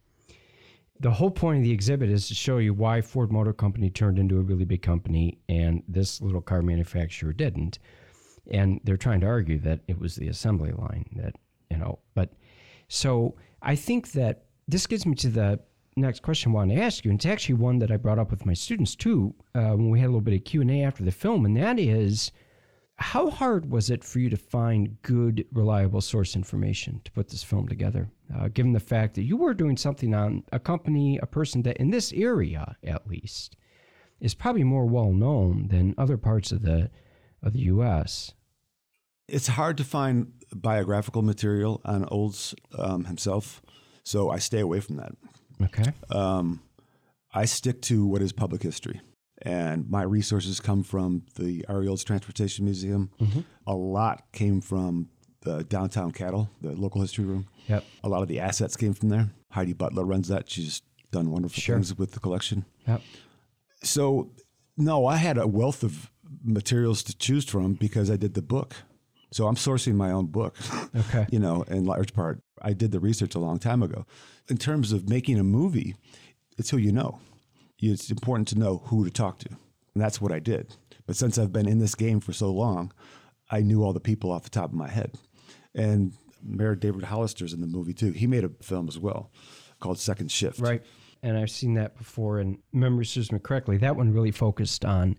The 1.00 1.12
whole 1.12 1.31
point 1.31 1.59
of 1.59 1.65
the 1.65 1.70
exhibit 1.70 2.11
is 2.11 2.26
to 2.29 2.35
show 2.35 2.59
you 2.59 2.75
why 2.75 3.00
Ford 3.00 3.31
Motor 3.31 3.53
Company 3.53 3.91
turned 3.91 4.19
into 4.19 4.38
a 4.38 4.43
really 4.43 4.65
big 4.65 4.82
company 4.82 5.38
and 5.49 5.85
this 5.87 6.20
little 6.20 6.41
car 6.41 6.62
manufacturer 6.62 7.32
didn't. 7.32 7.79
And 8.50 8.81
they're 8.82 8.97
trying 8.97 9.20
to 9.20 9.26
argue 9.26 9.59
that 9.61 9.81
it 9.87 10.00
was 10.00 10.17
the 10.17 10.26
assembly 10.26 10.73
line 10.73 11.05
that, 11.17 11.37
you 11.70 11.76
know, 11.76 12.00
but 12.15 12.32
so 12.88 13.37
I 13.62 13.76
think 13.76 14.12
that 14.12 14.47
this 14.67 14.87
gets 14.87 15.06
me 15.06 15.15
to 15.17 15.29
the 15.29 15.61
next 15.99 16.23
question 16.23 16.53
I 16.53 16.55
wanted 16.55 16.77
to 16.77 16.83
ask 16.83 17.05
you. 17.05 17.11
And 17.11 17.19
it's 17.19 17.27
actually 17.27 17.56
one 17.56 17.79
that 17.81 17.91
I 17.91 17.97
brought 17.97 18.19
up 18.19 18.31
with 18.31 18.47
my 18.47 18.55
students 18.55 18.95
too 18.95 19.35
uh, 19.55 19.71
when 19.71 19.91
we 19.91 20.00
had 20.00 20.06
a 20.06 20.12
little 20.12 20.21
bit 20.21 20.35
of 20.35 20.45
Q&A 20.45 20.83
after 20.83 21.05
the 21.05 21.11
film. 21.11 21.45
And 21.45 21.56
that 21.56 21.79
is, 21.79 22.33
how 22.99 23.31
hard 23.31 23.71
was 23.71 23.91
it 23.91 24.03
for 24.03 24.19
you 24.19 24.29
to 24.29 24.37
find 24.37 25.00
good, 25.03 25.47
reliable 25.53 26.00
source 26.00 26.35
information 26.35 27.00
to 27.05 27.12
put 27.12 27.29
this 27.29 27.45
film 27.45 27.69
together, 27.69 28.11
uh, 28.37 28.49
given 28.49 28.73
the 28.73 28.81
fact 28.81 29.15
that 29.15 29.23
you 29.23 29.37
were 29.37 29.55
doing 29.55 29.77
something 29.77 30.15
on 30.15 30.43
a 30.50 30.59
company, 30.59 31.19
a 31.23 31.27
person 31.27 31.62
that 31.62 31.77
in 31.77 31.91
this 31.91 32.12
area 32.12 32.77
at 32.83 33.06
least 33.06 33.56
is 34.21 34.35
probably 34.35 34.65
more 34.65 34.87
well 34.87 35.12
known 35.12 35.69
than 35.69 35.94
other 35.97 36.17
parts 36.17 36.51
of 36.51 36.62
the 36.62 36.91
of 37.41 37.53
the 37.53 37.61
U.S. 37.61 38.33
It's 39.29 39.47
hard 39.47 39.77
to 39.77 39.85
find 39.85 40.33
biographical 40.53 41.23
material 41.23 41.81
on 41.85 42.05
Olds 42.06 42.53
um, 42.77 43.05
himself, 43.05 43.62
so 44.03 44.29
I 44.29 44.39
stay 44.39 44.59
away 44.59 44.81
from 44.81 44.97
that. 44.97 45.12
Okay. 45.62 45.93
Um, 46.10 46.62
I 47.32 47.44
stick 47.44 47.82
to 47.82 48.06
what 48.06 48.22
is 48.22 48.32
public 48.32 48.62
history. 48.62 49.00
And 49.43 49.88
my 49.88 50.03
resources 50.03 50.58
come 50.58 50.82
from 50.82 51.22
the 51.36 51.65
R.E. 51.69 51.86
Olds 51.88 52.03
Transportation 52.03 52.65
Museum. 52.65 53.10
A 53.67 53.74
lot 53.74 54.24
came 54.32 54.60
from 54.60 55.10
the 55.43 55.62
downtown 55.65 56.10
CADL, 56.10 56.48
the 56.60 56.72
local 56.72 57.00
history 57.03 57.24
room. 57.24 57.46
Yep. 57.69 57.84
A 58.03 58.08
lot 58.08 58.22
of 58.22 58.29
the 58.29 58.41
assets 58.41 58.77
came 58.77 58.94
from 58.94 59.10
there. 59.10 59.31
Heidi 59.50 59.74
Butler 59.74 60.05
runs 60.05 60.27
that. 60.29 60.50
She's 60.50 60.82
done 61.12 61.31
wonderful 61.31 61.60
Sure. 61.60 61.77
things 61.77 61.96
with 61.96 62.12
the 62.12 62.20
collection. 62.20 62.65
Yep. 62.88 63.00
So, 63.84 64.32
no, 64.77 65.06
I 65.06 65.17
had 65.17 65.38
a 65.38 65.46
wealth 65.46 65.84
of 65.84 66.10
materials 66.43 67.03
to 67.05 67.17
choose 67.17 67.44
from 67.44 67.74
because 67.74 68.10
I 68.10 68.17
did 68.17 68.34
the 68.34 68.43
book. 68.43 68.74
So 69.31 69.47
I'm 69.47 69.56
sourcing 69.56 69.94
my 69.94 70.11
own 70.11 70.27
book. 70.27 70.56
Okay. 70.97 71.27
you 71.31 71.39
know, 71.39 71.63
in 71.69 71.85
large 71.85 72.15
part, 72.15 72.41
I 72.63 72.73
did 72.73 72.93
the 72.93 73.01
research 73.01 73.35
a 73.35 73.39
long 73.39 73.58
time 73.58 73.82
ago. 73.82 74.06
In 74.49 74.56
terms 74.56 74.93
of 74.93 75.08
making 75.08 75.39
a 75.39 75.44
movie, 75.44 75.94
it's 76.56 76.70
who 76.70 76.79
you 76.79 76.93
know. 76.93 77.20
It's 77.79 78.11
important 78.11 78.49
to 78.49 78.58
know 78.58 78.79
who 78.87 79.05
to 79.05 79.11
talk 79.11 79.39
to. 79.41 79.49
And 79.51 80.03
that's 80.03 80.20
what 80.20 80.32
I 80.32 80.39
did. 80.39 80.75
But 81.06 81.17
since 81.17 81.39
I've 81.39 81.53
been 81.53 81.69
in 81.69 81.79
this 81.79 81.94
game 81.94 82.20
for 82.20 82.32
so 82.32 82.51
long, 82.51 82.93
I 83.51 83.61
knew 83.61 83.85
all 83.85 83.93
the 83.93 84.01
people 84.01 84.32
off 84.32 84.44
the 84.44 84.51
top 84.51 84.70
of 84.70 84.77
my 84.77 84.89
head. 84.89 85.15
And 85.75 86.13
Mayor 86.43 86.75
David 86.75 87.05
Hollister's 87.05 87.53
in 87.53 87.61
the 87.61 87.67
movie 87.67 87.94
too. 87.94 88.13
He 88.13 88.27
made 88.27 88.44
a 88.44 88.51
film 88.63 88.89
as 88.89 88.99
well 88.99 89.31
called 89.81 89.99
Second 89.99 90.31
Shift. 90.31 90.58
Right. 90.58 90.82
And 91.23 91.37
I've 91.37 91.51
seen 91.51 91.75
that 91.75 91.97
before, 91.97 92.39
and 92.39 92.58
memory 92.73 93.05
serves 93.05 93.32
me 93.32 93.39
correctly. 93.41 93.77
That 93.79 93.97
one 93.97 94.13
really 94.13 94.31
focused 94.31 94.85
on 94.85 95.17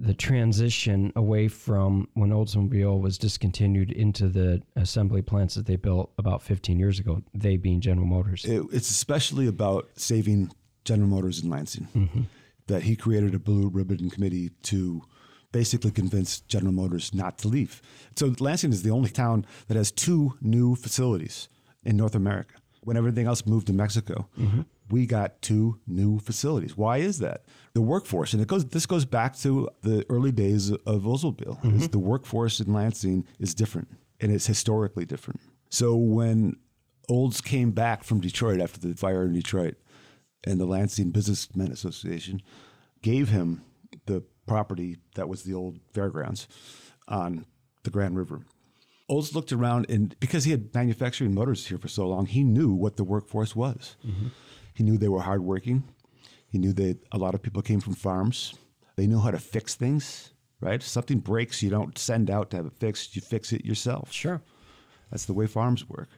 the 0.00 0.14
transition 0.14 1.12
away 1.14 1.46
from 1.46 2.08
when 2.14 2.30
Oldsmobile 2.30 3.00
was 3.00 3.18
discontinued 3.18 3.92
into 3.92 4.28
the 4.28 4.62
assembly 4.74 5.20
plants 5.20 5.54
that 5.56 5.66
they 5.66 5.76
built 5.76 6.10
about 6.16 6.42
15 6.42 6.78
years 6.78 6.98
ago, 6.98 7.22
they 7.34 7.58
being 7.58 7.82
General 7.82 8.06
Motors. 8.06 8.46
It, 8.46 8.62
it's 8.72 8.90
especially 8.90 9.46
about 9.46 9.88
saving 9.96 10.52
General 10.84 11.08
Motors 11.08 11.42
in 11.42 11.50
Lansing. 11.50 11.86
Mm-hmm. 11.94 12.22
That 12.66 12.84
he 12.84 12.96
created 12.96 13.34
a 13.34 13.38
blue 13.38 13.68
ribbon 13.68 14.08
committee 14.10 14.50
to 14.62 15.02
basically 15.52 15.90
convince 15.90 16.40
General 16.40 16.72
Motors 16.72 17.12
not 17.12 17.36
to 17.38 17.48
leave. 17.48 17.82
So 18.16 18.34
Lansing 18.38 18.72
is 18.72 18.82
the 18.82 18.90
only 18.90 19.10
town 19.10 19.44
that 19.68 19.76
has 19.76 19.90
two 19.90 20.38
new 20.40 20.76
facilities 20.76 21.48
in 21.84 21.96
North 21.96 22.14
America. 22.14 22.54
When 22.82 22.96
everything 22.96 23.26
else 23.26 23.44
moved 23.46 23.66
to 23.66 23.72
Mexico, 23.72 24.28
Mm-hmm. 24.38 24.62
we 24.88 25.06
got 25.06 25.42
two 25.42 25.78
new 25.86 26.18
facilities. 26.18 26.76
Why 26.76 26.98
is 26.98 27.18
that? 27.18 27.44
The 27.74 27.82
workforce, 27.82 28.32
and 28.32 28.40
it 28.42 28.48
goes. 28.48 28.64
This 28.66 28.86
goes 28.86 29.04
back 29.04 29.36
to 29.40 29.68
the 29.82 30.04
early 30.08 30.32
days 30.32 30.70
of 30.70 31.02
Oldsmobile. 31.02 31.60
Mm-hmm. 31.62 31.86
The 31.86 31.98
workforce 31.98 32.58
in 32.60 32.72
Lansing 32.72 33.26
is 33.38 33.54
different, 33.54 33.88
and 34.20 34.32
it's 34.32 34.46
historically 34.46 35.04
different. 35.04 35.40
So 35.68 35.94
when 35.96 36.56
Olds 37.08 37.40
came 37.40 37.70
back 37.72 38.02
from 38.02 38.20
Detroit 38.20 38.60
after 38.60 38.80
the 38.80 38.94
fire 38.94 39.24
in 39.24 39.32
Detroit, 39.34 39.74
and 40.44 40.58
the 40.58 40.64
Lansing 40.66 41.10
Businessmen 41.10 41.70
Association 41.70 42.40
gave 43.02 43.28
him 43.28 43.60
the 44.06 44.22
property 44.46 44.96
that 45.16 45.28
was 45.28 45.42
the 45.42 45.52
old 45.54 45.78
fairgrounds 45.92 46.48
on 47.08 47.44
the 47.82 47.90
Grand 47.90 48.16
River. 48.16 48.40
Olds 49.10 49.34
looked 49.34 49.52
around, 49.52 49.90
and 49.90 50.14
because 50.20 50.44
he 50.44 50.52
had 50.52 50.72
manufacturing 50.72 51.34
motors 51.34 51.66
here 51.66 51.78
for 51.78 51.88
so 51.88 52.06
long, 52.06 52.26
he 52.26 52.44
knew 52.44 52.72
what 52.72 52.96
the 52.96 53.02
workforce 53.02 53.56
was. 53.56 53.96
Mm-hmm. 54.06 54.28
He 54.72 54.84
knew 54.84 54.96
they 54.96 55.08
were 55.08 55.20
hardworking. 55.20 55.82
He 56.48 56.58
knew 56.58 56.72
that 56.74 56.98
a 57.10 57.18
lot 57.18 57.34
of 57.34 57.42
people 57.42 57.60
came 57.60 57.80
from 57.80 57.94
farms. 57.94 58.54
They 58.94 59.08
knew 59.08 59.18
how 59.18 59.32
to 59.32 59.38
fix 59.38 59.74
things, 59.74 60.32
right? 60.60 60.80
If 60.80 60.86
something 60.86 61.18
breaks, 61.18 61.60
you 61.60 61.70
don't 61.70 61.98
send 61.98 62.30
out 62.30 62.50
to 62.50 62.58
have 62.58 62.66
it 62.66 62.74
fixed, 62.78 63.16
you 63.16 63.22
fix 63.22 63.52
it 63.52 63.64
yourself. 63.64 64.12
Sure. 64.12 64.42
That's 65.10 65.24
the 65.24 65.34
way 65.34 65.48
farms 65.48 65.88
work. 65.88 66.10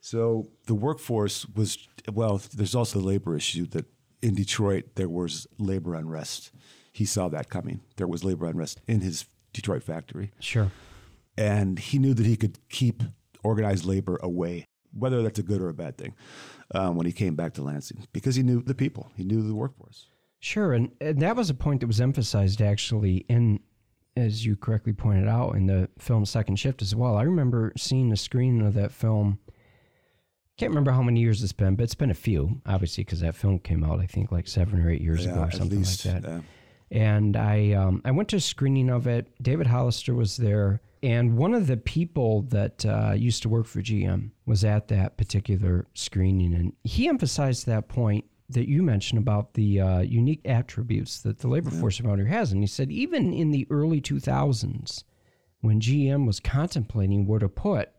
So 0.00 0.48
the 0.66 0.74
workforce 0.74 1.46
was, 1.54 1.88
well, 2.10 2.40
there's 2.54 2.74
also 2.74 3.00
the 3.00 3.06
labor 3.06 3.36
issue 3.36 3.66
that 3.66 3.84
in 4.22 4.34
Detroit 4.34 4.94
there 4.94 5.10
was 5.10 5.46
labor 5.58 5.94
unrest. 5.94 6.52
He 6.90 7.04
saw 7.04 7.28
that 7.28 7.50
coming. 7.50 7.80
There 7.96 8.06
was 8.06 8.24
labor 8.24 8.46
unrest 8.46 8.80
in 8.86 9.02
his 9.02 9.26
Detroit 9.52 9.82
factory. 9.82 10.32
Sure. 10.40 10.70
And 11.36 11.78
he 11.78 11.98
knew 11.98 12.14
that 12.14 12.26
he 12.26 12.36
could 12.36 12.58
keep 12.68 13.02
organized 13.42 13.84
labor 13.84 14.18
away, 14.22 14.66
whether 14.92 15.22
that's 15.22 15.38
a 15.38 15.42
good 15.42 15.60
or 15.60 15.68
a 15.68 15.74
bad 15.74 15.98
thing, 15.98 16.14
um, 16.74 16.96
when 16.96 17.06
he 17.06 17.12
came 17.12 17.34
back 17.34 17.54
to 17.54 17.62
Lansing, 17.62 18.06
because 18.12 18.36
he 18.36 18.42
knew 18.42 18.62
the 18.62 18.74
people, 18.74 19.10
he 19.16 19.24
knew 19.24 19.42
the 19.42 19.54
workforce. 19.54 20.06
Sure, 20.40 20.72
and, 20.72 20.90
and 21.00 21.20
that 21.20 21.36
was 21.36 21.50
a 21.50 21.54
point 21.54 21.80
that 21.80 21.86
was 21.86 22.00
emphasized 22.00 22.60
actually 22.60 23.24
in, 23.28 23.60
as 24.16 24.46
you 24.46 24.56
correctly 24.56 24.92
pointed 24.92 25.26
out, 25.26 25.56
in 25.56 25.66
the 25.66 25.88
film 25.98 26.24
Second 26.24 26.56
Shift 26.56 26.82
as 26.82 26.94
well. 26.94 27.16
I 27.16 27.22
remember 27.22 27.72
seeing 27.76 28.12
a 28.12 28.16
screening 28.16 28.66
of 28.66 28.74
that 28.74 28.92
film. 28.92 29.38
Can't 30.56 30.70
remember 30.70 30.92
how 30.92 31.02
many 31.02 31.20
years 31.20 31.42
it's 31.42 31.52
been, 31.52 31.74
but 31.74 31.82
it's 31.82 31.96
been 31.96 32.10
a 32.10 32.14
few, 32.14 32.60
obviously, 32.64 33.04
because 33.04 33.20
that 33.20 33.34
film 33.34 33.58
came 33.58 33.82
out, 33.82 33.98
I 33.98 34.06
think, 34.06 34.30
like 34.30 34.46
seven 34.46 34.80
or 34.80 34.88
eight 34.90 35.00
years 35.00 35.26
ago 35.26 35.40
or 35.40 35.50
something 35.50 35.78
least, 35.78 36.06
like 36.06 36.22
that. 36.22 36.28
uh, 36.30 36.40
and 36.90 37.36
I 37.36 37.72
um, 37.72 38.02
I 38.04 38.12
went 38.12 38.28
to 38.28 38.36
a 38.36 38.40
screening 38.40 38.88
of 38.88 39.08
it. 39.08 39.26
David 39.42 39.66
Hollister 39.66 40.14
was 40.14 40.36
there, 40.36 40.80
and 41.04 41.36
one 41.36 41.52
of 41.52 41.66
the 41.66 41.76
people 41.76 42.42
that 42.48 42.86
uh, 42.86 43.12
used 43.14 43.42
to 43.42 43.50
work 43.50 43.66
for 43.66 43.82
GM 43.82 44.30
was 44.46 44.64
at 44.64 44.88
that 44.88 45.18
particular 45.18 45.86
screening, 45.92 46.54
and 46.54 46.72
he 46.82 47.08
emphasized 47.08 47.66
that 47.66 47.88
point 47.88 48.24
that 48.48 48.70
you 48.70 48.82
mentioned 48.82 49.18
about 49.18 49.52
the 49.52 49.82
uh, 49.82 50.00
unique 50.00 50.40
attributes 50.46 51.20
that 51.20 51.40
the 51.40 51.48
labor 51.48 51.68
force 51.68 52.00
around 52.00 52.18
here 52.18 52.26
has, 52.26 52.52
and 52.52 52.62
he 52.62 52.66
said 52.66 52.90
even 52.90 53.34
in 53.34 53.50
the 53.50 53.66
early 53.68 54.00
2000s, 54.00 55.04
when 55.60 55.78
GM 55.78 56.26
was 56.26 56.40
contemplating 56.40 57.26
where 57.26 57.38
to 57.38 57.50
put 57.50 57.90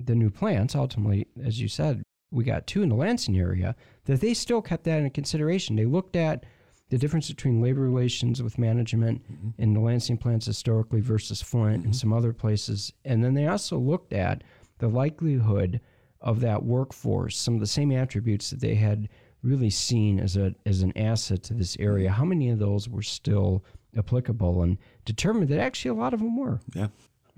the 0.00 0.14
new 0.14 0.30
plants, 0.30 0.74
ultimately, 0.74 1.26
as 1.44 1.60
you 1.60 1.68
said, 1.68 2.02
we 2.30 2.44
got 2.44 2.66
two 2.66 2.82
in 2.82 2.88
the 2.88 2.94
Lansing 2.94 3.38
area, 3.38 3.76
that 4.06 4.22
they 4.22 4.32
still 4.32 4.62
kept 4.62 4.84
that 4.84 4.96
into 4.96 5.10
consideration. 5.10 5.76
They 5.76 5.84
looked 5.84 6.16
at 6.16 6.46
the 6.92 6.98
difference 6.98 7.28
between 7.28 7.62
labor 7.62 7.80
relations 7.80 8.42
with 8.42 8.58
management 8.58 9.22
mm-hmm. 9.24 9.48
in 9.56 9.72
the 9.72 9.80
Lansing 9.80 10.18
plants 10.18 10.44
historically 10.44 11.00
versus 11.00 11.40
Flint 11.40 11.76
and 11.76 11.84
mm-hmm. 11.84 11.92
some 11.92 12.12
other 12.12 12.34
places. 12.34 12.92
And 13.06 13.24
then 13.24 13.32
they 13.32 13.46
also 13.46 13.78
looked 13.78 14.12
at 14.12 14.44
the 14.76 14.88
likelihood 14.88 15.80
of 16.20 16.40
that 16.40 16.62
workforce, 16.62 17.38
some 17.38 17.54
of 17.54 17.60
the 17.60 17.66
same 17.66 17.92
attributes 17.92 18.50
that 18.50 18.60
they 18.60 18.74
had 18.74 19.08
really 19.42 19.70
seen 19.70 20.20
as 20.20 20.36
a 20.36 20.54
as 20.66 20.82
an 20.82 20.92
asset 20.94 21.42
to 21.44 21.54
this 21.54 21.78
area. 21.80 22.10
Mm-hmm. 22.10 22.18
How 22.18 22.24
many 22.26 22.50
of 22.50 22.58
those 22.58 22.90
were 22.90 23.00
still 23.00 23.64
applicable 23.96 24.60
and 24.60 24.76
determined 25.06 25.48
that 25.48 25.60
actually 25.60 25.92
a 25.92 25.94
lot 25.94 26.12
of 26.12 26.20
them 26.20 26.36
were. 26.36 26.60
yeah. 26.74 26.88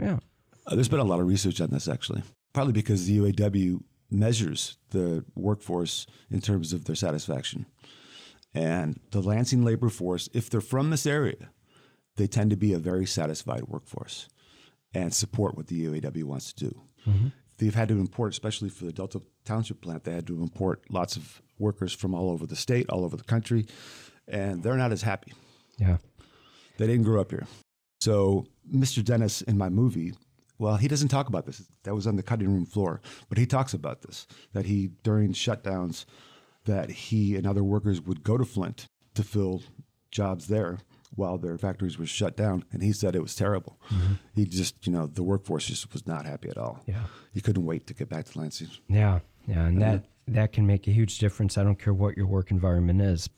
Yeah. 0.00 0.18
Uh, 0.66 0.74
there's 0.74 0.88
been 0.88 0.98
a 0.98 1.04
lot 1.04 1.20
of 1.20 1.28
research 1.28 1.60
on 1.60 1.70
this 1.70 1.86
actually, 1.86 2.24
partly 2.54 2.72
because 2.72 3.06
the 3.06 3.18
UAW 3.18 3.80
measures 4.10 4.78
the 4.90 5.24
workforce 5.36 6.08
in 6.28 6.40
terms 6.40 6.72
of 6.72 6.86
their 6.86 6.96
satisfaction. 6.96 7.66
And 8.54 9.00
the 9.10 9.20
Lansing 9.20 9.64
labor 9.64 9.88
force, 9.88 10.28
if 10.32 10.48
they're 10.48 10.60
from 10.60 10.90
this 10.90 11.06
area, 11.06 11.50
they 12.16 12.26
tend 12.26 12.50
to 12.50 12.56
be 12.56 12.72
a 12.72 12.78
very 12.78 13.06
satisfied 13.06 13.64
workforce 13.66 14.28
and 14.94 15.12
support 15.12 15.56
what 15.56 15.66
the 15.66 15.86
UAW 15.86 16.24
wants 16.24 16.52
to 16.52 16.66
do. 16.66 16.80
Mm-hmm. 17.06 17.28
They've 17.58 17.74
had 17.74 17.88
to 17.88 17.98
import, 17.98 18.32
especially 18.32 18.68
for 18.68 18.84
the 18.84 18.92
Delta 18.92 19.22
Township 19.44 19.80
plant, 19.80 20.04
they 20.04 20.12
had 20.12 20.26
to 20.28 20.40
import 20.40 20.82
lots 20.88 21.16
of 21.16 21.42
workers 21.58 21.92
from 21.92 22.14
all 22.14 22.30
over 22.30 22.46
the 22.46 22.56
state, 22.56 22.88
all 22.90 23.04
over 23.04 23.16
the 23.16 23.24
country, 23.24 23.66
and 24.26 24.62
they're 24.62 24.76
not 24.76 24.92
as 24.92 25.02
happy. 25.02 25.32
Yeah. 25.78 25.98
They 26.78 26.86
didn't 26.86 27.04
grow 27.04 27.20
up 27.20 27.30
here. 27.30 27.46
So 28.00 28.46
Mr. 28.72 29.04
Dennis 29.04 29.42
in 29.42 29.58
my 29.58 29.68
movie, 29.68 30.14
well, 30.58 30.76
he 30.76 30.88
doesn't 30.88 31.08
talk 31.08 31.28
about 31.28 31.46
this. 31.46 31.62
That 31.84 31.94
was 31.94 32.06
on 32.06 32.16
the 32.16 32.22
cutting 32.22 32.52
room 32.52 32.66
floor, 32.66 33.00
but 33.28 33.38
he 33.38 33.46
talks 33.46 33.74
about 33.74 34.02
this. 34.02 34.26
That 34.52 34.66
he 34.66 34.90
during 35.02 35.32
shutdowns, 35.32 36.04
that 36.64 36.90
he 36.90 37.36
and 37.36 37.46
other 37.46 37.64
workers 37.64 38.00
would 38.00 38.22
go 38.22 38.36
to 38.38 38.44
Flint 38.44 38.86
to 39.14 39.22
fill 39.22 39.62
jobs 40.10 40.46
there 40.46 40.78
while 41.16 41.38
their 41.38 41.56
factories 41.58 41.98
were 41.98 42.06
shut 42.06 42.36
down, 42.36 42.64
and 42.72 42.82
he 42.82 42.92
said 42.92 43.14
it 43.14 43.22
was 43.22 43.34
terrible. 43.34 43.78
Mm-hmm. 43.88 44.14
He 44.34 44.46
just, 44.46 44.86
you 44.86 44.92
know, 44.92 45.06
the 45.06 45.22
workforce 45.22 45.66
just 45.66 45.92
was 45.92 46.06
not 46.06 46.26
happy 46.26 46.48
at 46.48 46.58
all. 46.58 46.82
Yeah. 46.86 47.04
he 47.32 47.40
couldn't 47.40 47.64
wait 47.64 47.86
to 47.86 47.94
get 47.94 48.08
back 48.08 48.24
to 48.26 48.38
Lansing. 48.38 48.68
Yeah, 48.88 49.20
yeah, 49.46 49.66
and 49.66 49.80
that 49.80 50.04
that 50.26 50.52
can 50.52 50.66
make 50.66 50.88
a 50.88 50.90
huge 50.90 51.18
difference. 51.18 51.58
I 51.58 51.64
don't 51.64 51.78
care 51.78 51.94
what 51.94 52.16
your 52.16 52.26
work 52.26 52.50
environment 52.50 53.00
is. 53.00 53.28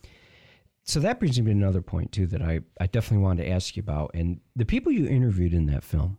So 0.85 1.01
that 1.01 1.19
brings 1.19 1.39
me 1.39 1.47
to 1.47 1.51
another 1.51 1.83
point 1.83 2.13
too 2.13 2.27
that 2.29 2.41
I 2.43 2.61
I 2.81 2.87
definitely 2.87 3.25
wanted 3.25 3.45
to 3.45 3.51
ask 3.51 3.77
you 3.77 3.81
about. 3.81 4.13
And 4.15 4.41
the 4.55 4.65
people 4.65 4.93
you 4.93 5.07
interviewed 5.07 5.53
in 5.53 5.67
that 5.67 5.83
film 5.83 6.19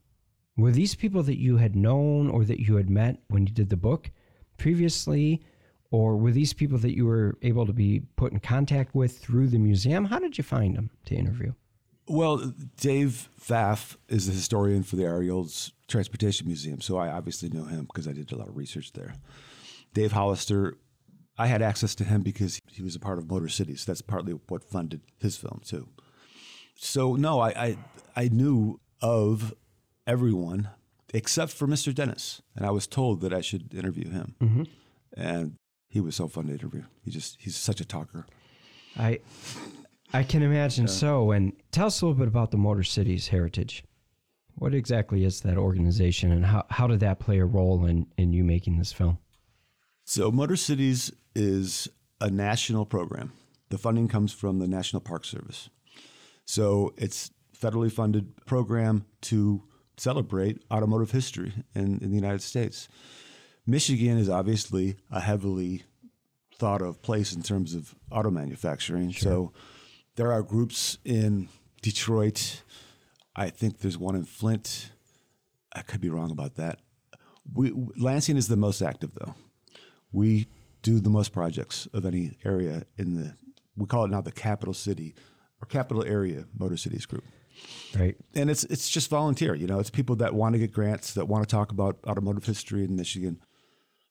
were 0.58 0.72
these 0.72 0.96
people 0.96 1.24
that 1.24 1.40
you 1.40 1.58
had 1.58 1.76
known 1.76 2.30
or 2.30 2.44
that 2.44 2.60
you 2.60 2.76
had 2.76 2.90
met 2.90 3.18
when 3.30 3.48
you 3.48 3.54
did 3.54 3.70
the 3.70 3.78
book 3.78 4.12
previously, 4.58 5.42
or 5.92 6.18
were 6.18 6.32
these 6.32 6.54
people 6.54 6.78
that 6.80 6.96
you 6.96 7.06
were 7.06 7.38
able 7.42 7.66
to 7.66 7.74
be 7.74 8.02
put 8.16 8.32
in 8.32 8.40
contact 8.40 8.94
with 8.94 9.18
through 9.18 9.48
the 9.48 9.60
museum? 9.60 10.06
How 10.06 10.20
did 10.20 10.38
you 10.38 10.44
find 10.44 10.76
them 10.76 10.90
to 11.06 11.16
interview? 11.16 11.54
Well, 12.08 12.54
Dave 12.80 13.30
Pfaff 13.40 13.98
is 14.08 14.28
the 14.28 14.34
historian 14.34 14.84
for 14.84 14.96
the 14.96 15.06
R.E. 15.06 15.30
Olds 15.30 15.74
Transportation 15.88 16.48
Museum, 16.48 16.80
so 16.80 16.98
I 16.98 17.10
obviously 17.10 17.50
know 17.50 17.66
him 17.66 17.86
because 17.86 18.08
I 18.08 18.14
did 18.14 18.32
a 18.32 18.38
lot 18.38 18.48
of 18.48 18.56
research 18.56 18.94
there. 18.94 19.16
Dave 19.94 20.14
Hollister, 20.14 20.78
I 21.38 21.48
had 21.48 21.62
access 21.62 21.96
to 21.96 22.06
him 22.06 22.22
because 22.22 22.60
he 22.72 22.82
was 22.82 22.96
a 22.96 23.00
part 23.00 23.18
of 23.18 23.30
Motor 23.30 23.50
City, 23.50 23.76
so 23.76 23.92
that's 23.92 24.02
partly 24.02 24.34
what 24.48 24.64
funded 24.64 25.02
his 25.20 25.36
film 25.36 25.62
too. 25.66 25.90
So 26.76 27.16
no, 27.16 27.40
I 27.40 27.50
I, 27.50 27.78
I 28.16 28.28
knew 28.30 28.80
of 29.02 29.54
everyone 30.06 30.70
except 31.14 31.52
for 31.54 31.68
Mr. 31.68 31.94
Dennis, 31.94 32.42
and 32.56 32.66
I 32.66 32.72
was 32.72 32.88
told 32.88 33.22
that 33.22 33.34
I 33.34 33.42
should 33.42 33.74
interview 33.74 34.10
him, 34.10 34.36
mm-hmm. 34.42 34.64
and 35.16 35.56
he 35.88 36.00
was 36.02 36.16
so 36.16 36.28
fun 36.28 36.48
to 36.48 36.54
interview. 36.54 36.84
He 37.04 37.12
just 37.12 37.38
he's 37.40 37.56
such 37.56 37.82
a 37.82 37.86
talker. 37.86 38.26
I 38.98 39.20
I 40.14 40.24
can 40.24 40.42
imagine 40.42 40.88
so. 40.88 41.32
And 41.32 41.54
tell 41.72 41.88
us 41.88 42.02
a 42.02 42.06
little 42.06 42.18
bit 42.18 42.28
about 42.28 42.52
the 42.52 42.58
Motor 42.58 42.84
Cities 42.84 43.28
heritage. 43.28 43.84
What 44.56 44.74
exactly 44.74 45.24
is 45.24 45.42
that 45.42 45.58
organization, 45.58 46.32
and 46.32 46.46
how, 46.46 46.66
how 46.70 46.88
did 46.88 47.00
that 47.02 47.20
play 47.20 47.38
a 47.38 47.46
role 47.46 47.86
in, 47.86 48.08
in 48.18 48.34
you 48.34 48.44
making 48.44 48.80
this 48.80 48.92
film? 48.92 49.20
So, 50.04 50.32
Motor 50.32 50.56
Cities 50.56 51.12
is 51.36 51.88
a 52.20 52.32
national 52.32 52.86
program. 52.86 53.34
The 53.70 53.78
funding 53.78 54.08
comes 54.08 54.34
from 54.34 54.58
the 54.58 54.68
National 54.68 55.00
Park 55.00 55.26
Service. 55.26 55.70
So, 56.46 56.94
it's 56.98 57.30
federally 57.56 57.92
funded 57.92 58.36
program 58.48 59.06
to 59.24 59.64
celebrate 59.98 60.64
automotive 60.72 61.12
history 61.12 61.54
in, 61.76 62.00
in 62.00 62.10
the 62.10 62.16
United 62.16 62.42
States. 62.42 62.88
Michigan 63.68 64.18
is 64.18 64.30
obviously 64.30 64.96
a 65.12 65.20
heavily 65.20 65.84
thought 66.58 66.82
of 66.82 67.02
place 67.02 67.34
in 67.34 67.44
terms 67.44 67.76
of 67.76 67.94
auto 68.12 68.32
manufacturing. 68.32 69.12
So, 69.14 69.52
there 70.16 70.32
are 70.32 70.42
groups 70.42 70.98
in 71.06 71.50
Detroit. 71.84 72.64
I 73.36 73.50
think 73.52 73.80
there's 73.80 73.98
one 74.00 74.16
in 74.16 74.24
Flint. 74.26 74.92
I 75.76 75.82
could 75.84 76.02
be 76.02 76.10
wrong 76.10 76.32
about 76.32 76.56
that. 76.56 76.80
We, 77.54 77.72
Lansing 77.98 78.36
is 78.38 78.48
the 78.48 78.56
most 78.58 78.82
active, 78.82 79.12
though 79.14 79.36
we 80.12 80.48
do 80.82 81.00
the 81.00 81.10
most 81.10 81.34
projects 81.34 81.88
of 81.94 82.06
any 82.06 82.38
area 82.46 82.86
in 82.98 83.16
the 83.16 83.34
we 83.76 83.86
call 83.86 84.06
it 84.06 84.12
now 84.12 84.22
the 84.22 84.32
capital 84.32 84.74
city 84.74 85.14
or 85.62 85.68
capital 85.68 86.04
area 86.04 86.46
motor 86.58 86.78
cities 86.78 87.06
group 87.06 87.24
Right. 87.98 88.16
and 88.36 88.50
it's 88.50 88.64
it's 88.66 88.88
just 88.90 89.10
volunteer 89.10 89.56
you 89.56 89.66
know 89.68 89.80
it's 89.80 89.90
people 89.90 90.16
that 90.18 90.34
want 90.34 90.54
to 90.54 90.60
get 90.60 90.72
grants 90.72 91.14
that 91.16 91.28
want 91.28 91.48
to 91.48 91.52
talk 91.54 91.72
about 91.72 91.98
automotive 92.06 92.46
history 92.46 92.84
in 92.84 92.96
michigan 92.96 93.40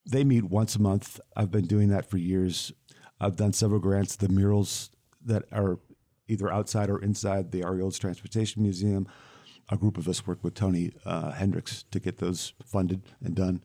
they 0.08 0.24
meet 0.24 0.44
once 0.44 0.76
a 0.76 0.80
month 0.80 1.20
i've 1.36 1.50
been 1.50 1.66
doing 1.66 1.88
that 1.88 2.08
for 2.08 2.16
years 2.16 2.72
i've 3.20 3.36
done 3.36 3.52
several 3.52 3.80
grants 3.80 4.16
the 4.16 4.28
murals 4.28 4.90
that 5.24 5.42
are 5.52 5.78
either 6.28 6.52
outside 6.52 6.90
or 6.90 7.00
inside 7.00 7.52
the 7.52 7.62
R.E. 7.62 7.80
Olds 7.80 8.00
Transportation 8.00 8.60
Museum. 8.60 9.06
A 9.68 9.76
group 9.76 9.96
of 9.96 10.08
us 10.08 10.26
worked 10.26 10.42
with 10.42 10.54
Tony 10.54 10.92
uh, 11.04 11.30
Hendricks 11.30 11.84
to 11.92 12.00
get 12.00 12.18
those 12.18 12.52
funded 12.64 13.02
and 13.22 13.34
done 13.34 13.62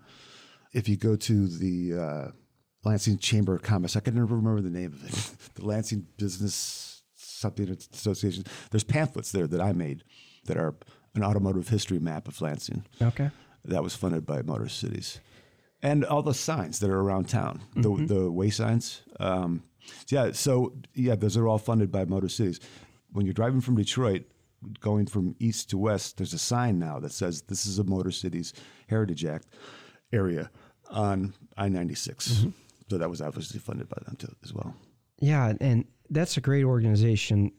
if 0.74 0.88
you 0.88 0.98
go 0.98 1.15
to 1.15 1.48
the 1.48 1.93
uh, 1.98 2.31
Lansing 2.83 3.17
Chamber 3.17 3.55
of 3.55 3.62
Commerce, 3.62 3.95
I 3.95 4.00
can 4.00 4.15
never 4.15 4.36
remember 4.36 4.62
the 4.62 4.69
name 4.69 4.93
of 4.93 5.05
it. 5.05 5.53
the 5.55 5.65
Lansing 5.65 6.07
Business 6.17 7.03
something 7.15 7.69
Association. 7.93 8.43
There's 8.69 8.83
pamphlets 8.83 9.31
there 9.31 9.48
that 9.48 9.62
I 9.62 9.74
made 9.74 10.03
that 10.45 10.57
are 10.57 10.75
an 11.15 11.24
automotive 11.24 11.69
history 11.69 12.00
map 12.00 12.27
of 12.27 12.39
Lansing. 12.41 12.86
Okay. 13.01 13.29
That 13.65 13.83
was 13.83 13.95
funded 13.95 14.25
by 14.25 14.41
Motor 14.41 14.69
Cities. 14.69 15.19
And 15.82 16.06
all 16.06 16.22
the 16.22 16.34
signs 16.34 16.80
that 16.80 16.90
are 16.90 17.00
around 17.00 17.28
town, 17.30 17.62
the 17.76 17.90
the 18.08 18.32
way 18.32 18.50
signs. 18.50 19.02
Um, 19.20 19.64
yeah, 20.08 20.32
so 20.32 20.74
yeah, 20.94 21.16
those 21.16 21.38
are 21.38 21.48
all 21.48 21.58
funded 21.58 21.92
by 21.92 22.06
Motor 22.06 22.30
Cities. 22.30 22.60
When 23.12 23.26
you're 23.26 23.34
driving 23.34 23.62
from 23.62 23.76
Detroit, 23.76 24.24
going 24.80 25.06
from 25.06 25.36
east 25.40 25.70
to 25.72 25.78
west, 25.78 26.18
there's 26.18 26.34
a 26.34 26.40
sign 26.40 26.80
now 26.80 27.00
that 27.00 27.12
says 27.12 27.42
this 27.44 27.66
is 27.66 27.80
a 27.80 27.84
Motor 27.84 28.12
Cities 28.12 28.54
Heritage 28.88 29.26
Act 29.26 29.48
area 30.14 30.52
on 30.90 31.34
I-96. 31.58 32.54
So 32.90 32.98
that 32.98 33.10
was 33.10 33.22
obviously 33.22 33.60
funded 33.60 33.90
by 33.90 33.98
them 34.06 34.16
too 34.18 34.36
as 34.44 34.54
well. 34.54 34.76
Yeah, 35.20 35.54
and 35.62 35.86
that's 36.10 36.38
a 36.38 36.42
great 36.42 36.64
organization, 36.66 37.52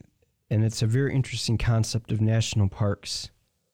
and 0.50 0.64
it's 0.64 0.82
a 0.82 0.86
very 0.86 1.14
interesting 1.14 1.56
concept 1.58 2.12
of 2.12 2.20
national 2.20 2.68
parks. 2.68 3.30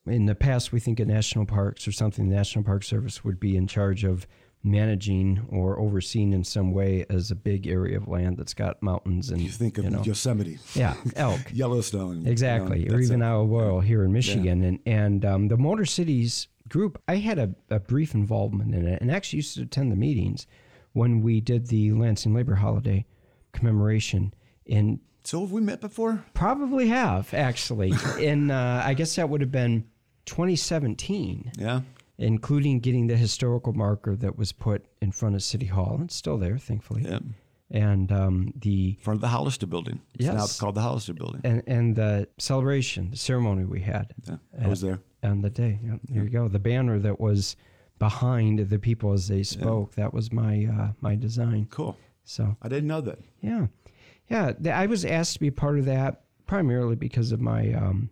In 0.09 0.25
the 0.25 0.35
past, 0.35 0.71
we 0.71 0.79
think 0.79 0.99
of 0.99 1.07
national 1.07 1.45
parks 1.45 1.87
or 1.87 1.91
something 1.91 2.29
the 2.29 2.35
National 2.35 2.63
Park 2.63 2.83
Service 2.83 3.23
would 3.23 3.39
be 3.39 3.55
in 3.55 3.67
charge 3.67 4.03
of 4.03 4.27
managing 4.63 5.45
or 5.49 5.79
overseeing 5.79 6.33
in 6.33 6.43
some 6.43 6.73
way 6.73 7.05
as 7.09 7.31
a 7.31 7.35
big 7.35 7.65
area 7.67 7.95
of 7.95 8.07
land 8.07 8.37
that's 8.37 8.53
got 8.53 8.81
mountains 8.83 9.29
and 9.29 9.39
You 9.39 9.49
think 9.49 9.77
of 9.77 9.85
know, 9.85 10.03
Yosemite, 10.03 10.59
yeah, 10.75 10.95
elk. 11.15 11.39
Yellowstone, 11.53 12.25
you 12.25 12.31
Exactly, 12.31 12.85
know, 12.85 12.95
or 12.95 12.99
even. 12.99 13.21
Isle 13.21 13.47
Royale 13.47 13.79
here 13.79 14.03
in 14.03 14.11
Michigan, 14.11 14.63
and 14.63 14.79
and 14.85 15.23
um, 15.25 15.47
the 15.47 15.57
Motor 15.57 15.85
Cities 15.85 16.47
group. 16.67 17.01
I 17.07 17.15
had 17.15 17.39
a, 17.39 17.55
a 17.69 17.79
brief 17.79 18.13
involvement 18.13 18.75
in 18.75 18.87
it, 18.87 19.01
and 19.01 19.11
actually 19.11 19.37
used 19.37 19.55
to 19.55 19.61
attend 19.63 19.91
the 19.91 19.95
meetings 19.95 20.45
when 20.93 21.21
we 21.21 21.39
did 21.39 21.67
the 21.67 21.91
Lansing 21.93 22.33
Labor 22.33 22.55
Holiday 22.55 23.05
commemoration. 23.53 24.33
in. 24.65 24.99
So 25.23 25.41
have 25.41 25.51
we 25.51 25.61
met 25.61 25.81
before? 25.81 26.23
probably 26.33 26.87
have 26.87 27.33
actually, 27.33 27.93
in 28.19 28.49
uh, 28.51 28.81
I 28.85 28.93
guess 28.93 29.15
that 29.17 29.29
would 29.29 29.41
have 29.41 29.51
been 29.51 29.85
2017, 30.29 31.51
Yeah. 31.57 31.81
including 32.17 32.79
getting 32.79 33.07
the 33.07 33.17
historical 33.17 33.73
marker 33.73 34.15
that 34.15 34.37
was 34.37 34.51
put 34.51 34.85
in 35.01 35.11
front 35.11 35.35
of 35.35 35.43
City 35.43 35.65
Hall. 35.67 35.99
It's 36.03 36.15
still 36.15 36.37
there, 36.37 36.57
thankfully, 36.57 37.03
Yeah. 37.03 37.19
and 37.71 38.11
um, 38.11 38.53
the 38.55 38.89
In 38.97 39.03
front 39.03 39.17
of 39.17 39.21
the 39.21 39.27
Hollister 39.29 39.65
building. 39.67 40.01
It's 40.15 40.25
now 40.27 40.33
Yes. 40.33 40.59
called 40.59 40.75
the 40.75 40.81
Hollister 40.81 41.13
building. 41.13 41.41
and 41.43 41.63
and 41.67 41.95
the 41.95 42.27
celebration, 42.37 43.11
the 43.11 43.17
ceremony 43.17 43.65
we 43.65 43.81
had. 43.81 44.13
Yeah. 44.27 44.37
I 44.61 44.67
was 44.67 44.81
there. 44.81 44.99
on 45.23 45.41
the 45.41 45.49
day. 45.49 45.79
Yeah, 45.83 45.97
there 46.07 46.23
you 46.23 46.29
go. 46.29 46.47
The 46.47 46.59
banner 46.59 46.97
that 46.99 47.19
was 47.19 47.55
behind 47.97 48.59
the 48.69 48.79
people 48.79 49.11
as 49.11 49.27
they 49.27 49.43
spoke. 49.43 49.95
That 49.95 50.13
was 50.13 50.31
my 50.31 50.65
uh, 50.65 50.91
my 51.01 51.15
design. 51.15 51.67
Cool. 51.69 51.97
So 52.23 52.55
I 52.61 52.67
didn't 52.69 52.87
know 52.87 53.01
that. 53.01 53.19
yeah, 53.41 53.67
yeah. 54.29 54.53
I 54.73 54.85
was 54.85 55.03
asked 55.03 55.33
to 55.33 55.39
be 55.39 55.51
part 55.51 55.79
of 55.79 55.85
that 55.85 56.21
primarily 56.45 56.95
because 56.95 57.31
of 57.31 57.41
my 57.41 57.73
um, 57.73 58.09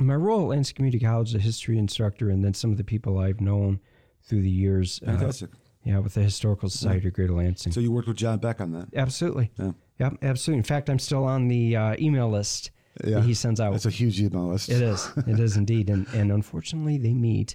my 0.00 0.14
role 0.14 0.42
at 0.42 0.48
Lansing 0.48 0.74
Community 0.74 1.04
College, 1.04 1.28
as 1.30 1.34
a 1.36 1.38
history 1.38 1.78
instructor, 1.78 2.28
and 2.30 2.44
then 2.44 2.54
some 2.54 2.70
of 2.70 2.76
the 2.78 2.84
people 2.84 3.18
I've 3.18 3.40
known 3.40 3.80
through 4.22 4.42
the 4.42 4.50
years. 4.50 5.00
uh, 5.06 5.12
Fantastic. 5.12 5.50
yeah, 5.84 5.98
with 5.98 6.14
the 6.14 6.22
Historical 6.22 6.68
Society 6.68 7.08
of 7.08 7.14
Greater 7.14 7.32
Lansing. 7.34 7.72
So 7.72 7.80
you 7.80 7.92
worked 7.92 8.08
with 8.08 8.16
John 8.16 8.38
Beck 8.38 8.60
on 8.60 8.72
that. 8.72 8.88
absolutely. 8.96 9.50
Yeah. 9.58 9.72
Yep, 10.00 10.18
absolutely. 10.22 10.58
In 10.58 10.64
fact, 10.64 10.90
I'm 10.90 10.98
still 10.98 11.24
on 11.24 11.46
the 11.48 11.76
uh, 11.76 11.96
email 12.00 12.28
list 12.28 12.70
Yeah. 13.04 13.16
that 13.16 13.24
he 13.24 13.34
sends 13.34 13.60
out. 13.60 13.74
It's 13.74 13.86
a 13.86 13.90
huge 13.90 14.20
email 14.20 14.48
list. 14.48 14.68
It 14.68 14.82
is. 14.82 15.08
It 15.28 15.38
is 15.38 15.56
indeed. 15.56 15.88
And 15.90 16.06
and 16.12 16.32
unfortunately, 16.32 16.98
they 16.98 17.14
meet 17.14 17.54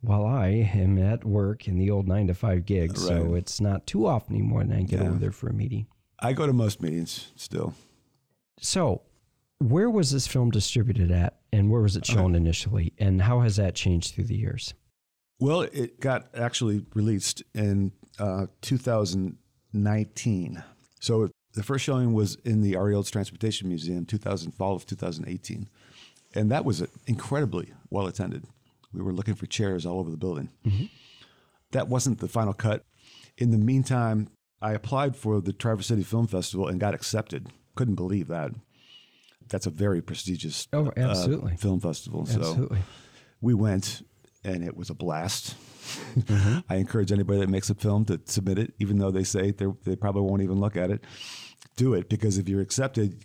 while 0.00 0.24
I 0.24 0.48
am 0.74 0.96
at 0.98 1.24
work 1.26 1.66
in 1.68 1.76
the 1.78 1.90
old 1.90 2.06
nine 2.08 2.26
to 2.28 2.34
five 2.34 2.64
gig. 2.64 2.96
So 2.96 3.34
it's 3.34 3.60
not 3.60 3.86
too 3.86 4.06
often 4.06 4.34
anymore 4.36 4.64
that 4.64 4.76
I 4.76 4.82
get 4.82 5.00
Yeah. 5.02 5.08
over 5.08 5.18
there 5.18 5.30
for 5.32 5.48
a 5.48 5.52
meeting. 5.52 5.86
I 6.20 6.32
go 6.32 6.46
to 6.46 6.52
most 6.54 6.80
meetings 6.80 7.32
still. 7.36 7.74
So, 8.60 9.02
where 9.70 9.88
was 9.88 10.10
this 10.10 10.26
film 10.26 10.50
distributed 10.50 11.10
at, 11.10 11.38
and 11.52 11.70
where 11.70 11.80
was 11.80 11.96
it 11.96 12.04
shown 12.04 12.34
initially, 12.34 12.92
and 12.98 13.22
how 13.22 13.40
has 13.40 13.56
that 13.56 13.74
changed 13.74 14.14
through 14.14 14.24
the 14.24 14.36
years? 14.36 14.74
Well, 15.40 15.62
it 15.62 16.00
got 16.00 16.28
actually 16.34 16.84
released 16.94 17.42
in 17.54 17.92
uh, 18.18 18.46
2019. 18.60 20.62
So 21.00 21.30
the 21.54 21.62
first 21.62 21.84
showing 21.84 22.12
was 22.12 22.36
in 22.44 22.60
the 22.60 22.76
R.E. 22.76 22.94
Olds 22.94 23.10
Transportation 23.10 23.68
Museum, 23.68 24.04
2000 24.04 24.52
fall 24.52 24.76
of 24.76 24.86
2018, 24.86 25.68
and 26.34 26.50
that 26.50 26.64
was 26.64 26.86
incredibly 27.06 27.72
well 27.90 28.06
attended. 28.06 28.44
We 28.92 29.02
were 29.02 29.12
looking 29.12 29.34
for 29.34 29.46
chairs 29.46 29.86
all 29.86 29.98
over 29.98 30.10
the 30.10 30.16
building. 30.16 30.50
That 31.72 31.88
wasn't 31.88 32.20
the 32.20 32.28
final 32.28 32.52
cut. 32.52 32.84
In 33.38 33.50
the 33.50 33.58
meantime, 33.58 34.28
I 34.60 34.72
applied 34.72 35.16
for 35.16 35.40
the 35.40 35.52
Traverse 35.52 35.88
City 35.88 36.04
Film 36.04 36.26
Festival 36.26 36.68
and 36.68 36.78
got 36.78 36.94
accepted. 36.94 37.48
Couldn't 37.74 37.96
believe 37.96 38.28
that. 38.28 38.52
That's 39.48 39.66
a 39.66 39.70
very 39.70 40.02
prestigious 40.02 40.66
Oh, 40.72 40.88
uh, 40.96 41.48
film 41.56 41.80
festival. 41.80 42.26
So 42.26 42.74
we 43.40 43.54
went 43.54 44.02
and 44.44 44.64
it 44.64 44.76
was 44.76 44.90
a 44.90 44.94
blast. 44.94 45.56
Mm-hmm. 46.18 46.58
I 46.72 46.76
encourage 46.76 47.12
anybody 47.12 47.40
that 47.40 47.48
makes 47.48 47.70
a 47.70 47.74
film 47.74 48.04
to 48.06 48.20
submit 48.24 48.58
it, 48.58 48.74
even 48.78 48.98
though 48.98 49.10
they 49.10 49.24
say 49.24 49.50
they 49.50 49.66
they 49.84 49.96
probably 49.96 50.22
won't 50.22 50.42
even 50.42 50.60
look 50.60 50.76
at 50.76 50.90
it. 50.90 51.04
Do 51.76 51.94
it 51.94 52.08
because 52.08 52.38
if 52.38 52.48
you're 52.48 52.60
accepted, 52.60 53.24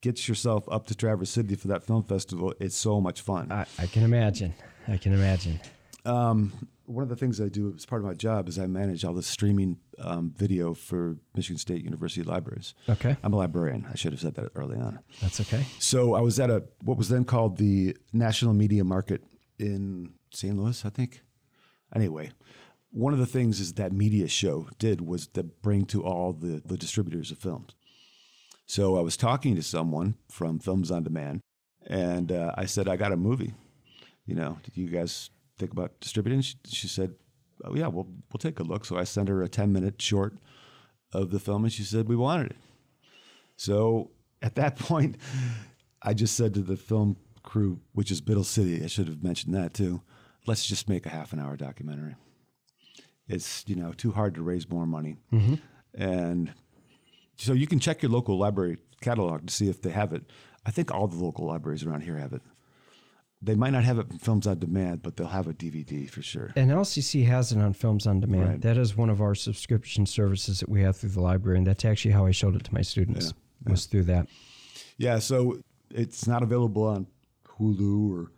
get 0.00 0.28
yourself 0.28 0.64
up 0.70 0.86
to 0.86 0.94
Traverse 0.94 1.30
City 1.30 1.54
for 1.54 1.68
that 1.68 1.84
film 1.84 2.04
festival. 2.04 2.54
It's 2.60 2.76
so 2.76 3.00
much 3.00 3.20
fun. 3.20 3.50
I, 3.50 3.66
I 3.78 3.86
can 3.86 4.02
imagine. 4.04 4.54
I 4.86 4.96
can 4.96 5.12
imagine. 5.12 5.60
Um, 6.04 6.52
one 6.88 7.02
of 7.02 7.10
the 7.10 7.16
things 7.16 7.40
I 7.40 7.48
do 7.48 7.72
as 7.76 7.84
part 7.84 8.00
of 8.00 8.06
my 8.06 8.14
job 8.14 8.48
is 8.48 8.58
I 8.58 8.66
manage 8.66 9.04
all 9.04 9.12
the 9.12 9.22
streaming 9.22 9.78
um, 9.98 10.32
video 10.34 10.72
for 10.72 11.18
Michigan 11.34 11.58
State 11.58 11.84
University 11.84 12.22
libraries. 12.22 12.74
Okay. 12.88 13.16
I'm 13.22 13.34
a 13.34 13.36
librarian. 13.36 13.86
I 13.92 13.94
should 13.94 14.12
have 14.12 14.20
said 14.20 14.34
that 14.36 14.50
early 14.54 14.78
on. 14.78 14.98
That's 15.20 15.40
okay. 15.42 15.66
So 15.78 16.14
I 16.14 16.20
was 16.20 16.40
at 16.40 16.50
a 16.50 16.64
what 16.82 16.96
was 16.96 17.10
then 17.10 17.24
called 17.24 17.58
the 17.58 17.96
National 18.12 18.54
Media 18.54 18.84
Market 18.84 19.22
in 19.58 20.14
St. 20.32 20.56
Louis, 20.56 20.82
I 20.84 20.88
think. 20.88 21.22
Anyway, 21.94 22.30
one 22.90 23.12
of 23.12 23.18
the 23.18 23.26
things 23.26 23.60
is 23.60 23.74
that 23.74 23.92
media 23.92 24.26
show 24.26 24.68
did 24.78 25.02
was 25.02 25.26
to 25.28 25.42
bring 25.42 25.84
to 25.86 26.02
all 26.04 26.32
the, 26.32 26.62
the 26.64 26.78
distributors 26.78 27.30
of 27.30 27.38
films. 27.38 27.74
So 28.64 28.98
I 28.98 29.00
was 29.00 29.16
talking 29.16 29.56
to 29.56 29.62
someone 29.62 30.14
from 30.30 30.58
Films 30.58 30.90
on 30.90 31.02
Demand, 31.02 31.40
and 31.86 32.30
uh, 32.32 32.52
I 32.56 32.66
said, 32.66 32.88
I 32.88 32.96
got 32.96 33.12
a 33.12 33.16
movie. 33.16 33.54
You 34.26 34.34
know, 34.34 34.58
did 34.62 34.76
you 34.76 34.88
guys 34.88 35.30
think 35.58 35.72
about 35.72 36.00
distributing? 36.00 36.40
She, 36.40 36.56
she 36.66 36.88
said, 36.88 37.14
Oh 37.64 37.74
yeah, 37.74 37.88
we'll 37.88 38.08
we'll 38.32 38.38
take 38.38 38.60
a 38.60 38.62
look. 38.62 38.84
So 38.84 38.96
I 38.96 39.04
sent 39.04 39.28
her 39.28 39.42
a 39.42 39.48
ten 39.48 39.72
minute 39.72 40.00
short 40.00 40.34
of 41.12 41.30
the 41.30 41.40
film, 41.40 41.64
and 41.64 41.72
she 41.72 41.82
said 41.82 42.08
we 42.08 42.16
wanted 42.16 42.52
it. 42.52 42.56
So 43.56 44.10
at 44.42 44.54
that 44.56 44.76
point, 44.78 45.16
I 46.02 46.14
just 46.14 46.36
said 46.36 46.54
to 46.54 46.60
the 46.60 46.76
film 46.76 47.16
crew, 47.42 47.80
which 47.92 48.10
is 48.10 48.20
Biddle 48.20 48.44
City, 48.44 48.82
I 48.82 48.86
should 48.86 49.08
have 49.08 49.22
mentioned 49.22 49.54
that 49.54 49.74
too. 49.74 50.02
Let's 50.46 50.66
just 50.66 50.88
make 50.88 51.06
a 51.06 51.10
half 51.10 51.32
an 51.32 51.40
hour 51.40 51.56
documentary. 51.56 52.14
It's 53.26 53.64
you 53.66 53.76
know 53.76 53.92
too 53.92 54.12
hard 54.12 54.34
to 54.36 54.42
raise 54.42 54.68
more 54.70 54.86
money, 54.86 55.16
mm-hmm. 55.32 55.54
and 55.94 56.52
so 57.36 57.52
you 57.52 57.66
can 57.66 57.78
check 57.78 58.02
your 58.02 58.10
local 58.10 58.38
library 58.38 58.78
catalog 59.00 59.46
to 59.46 59.52
see 59.52 59.68
if 59.68 59.82
they 59.82 59.90
have 59.90 60.12
it. 60.12 60.24
I 60.64 60.70
think 60.70 60.92
all 60.92 61.06
the 61.06 61.22
local 61.22 61.46
libraries 61.46 61.84
around 61.84 62.02
here 62.02 62.16
have 62.16 62.32
it. 62.32 62.42
They 63.40 63.54
might 63.54 63.70
not 63.70 63.84
have 63.84 63.98
it 63.98 64.10
in 64.10 64.18
Films 64.18 64.48
on 64.48 64.58
Demand, 64.58 65.02
but 65.02 65.16
they'll 65.16 65.28
have 65.28 65.46
a 65.46 65.54
DVD 65.54 66.10
for 66.10 66.22
sure. 66.22 66.52
And 66.56 66.70
LCC 66.70 67.24
has 67.26 67.52
it 67.52 67.58
on 67.58 67.72
Films 67.72 68.06
on 68.06 68.18
Demand. 68.18 68.48
Right. 68.48 68.60
That 68.60 68.76
is 68.76 68.96
one 68.96 69.10
of 69.10 69.20
our 69.20 69.36
subscription 69.36 70.06
services 70.06 70.58
that 70.60 70.68
we 70.68 70.82
have 70.82 70.96
through 70.96 71.10
the 71.10 71.20
library, 71.20 71.58
and 71.58 71.66
that's 71.66 71.84
actually 71.84 72.10
how 72.10 72.26
I 72.26 72.32
showed 72.32 72.56
it 72.56 72.64
to 72.64 72.74
my 72.74 72.82
students. 72.82 73.32
Was 73.64 73.86
through 73.86 74.04
that. 74.04 74.28
Yeah, 74.96 75.18
so 75.18 75.60
it's 75.90 76.26
not 76.26 76.42
available 76.42 76.84
on 76.84 77.06
Hulu 77.58 78.10
or 78.10 78.32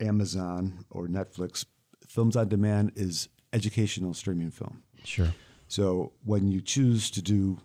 Amazon 0.00 0.84
or 0.90 1.08
Netflix. 1.08 1.64
Films 2.06 2.36
on 2.36 2.48
Demand 2.48 2.92
is 2.96 3.28
educational 3.52 4.14
streaming 4.14 4.50
film. 4.50 4.82
Sure. 5.04 5.34
So 5.68 6.12
when 6.24 6.48
you 6.48 6.60
choose 6.60 7.10
to 7.12 7.22
do 7.22 7.58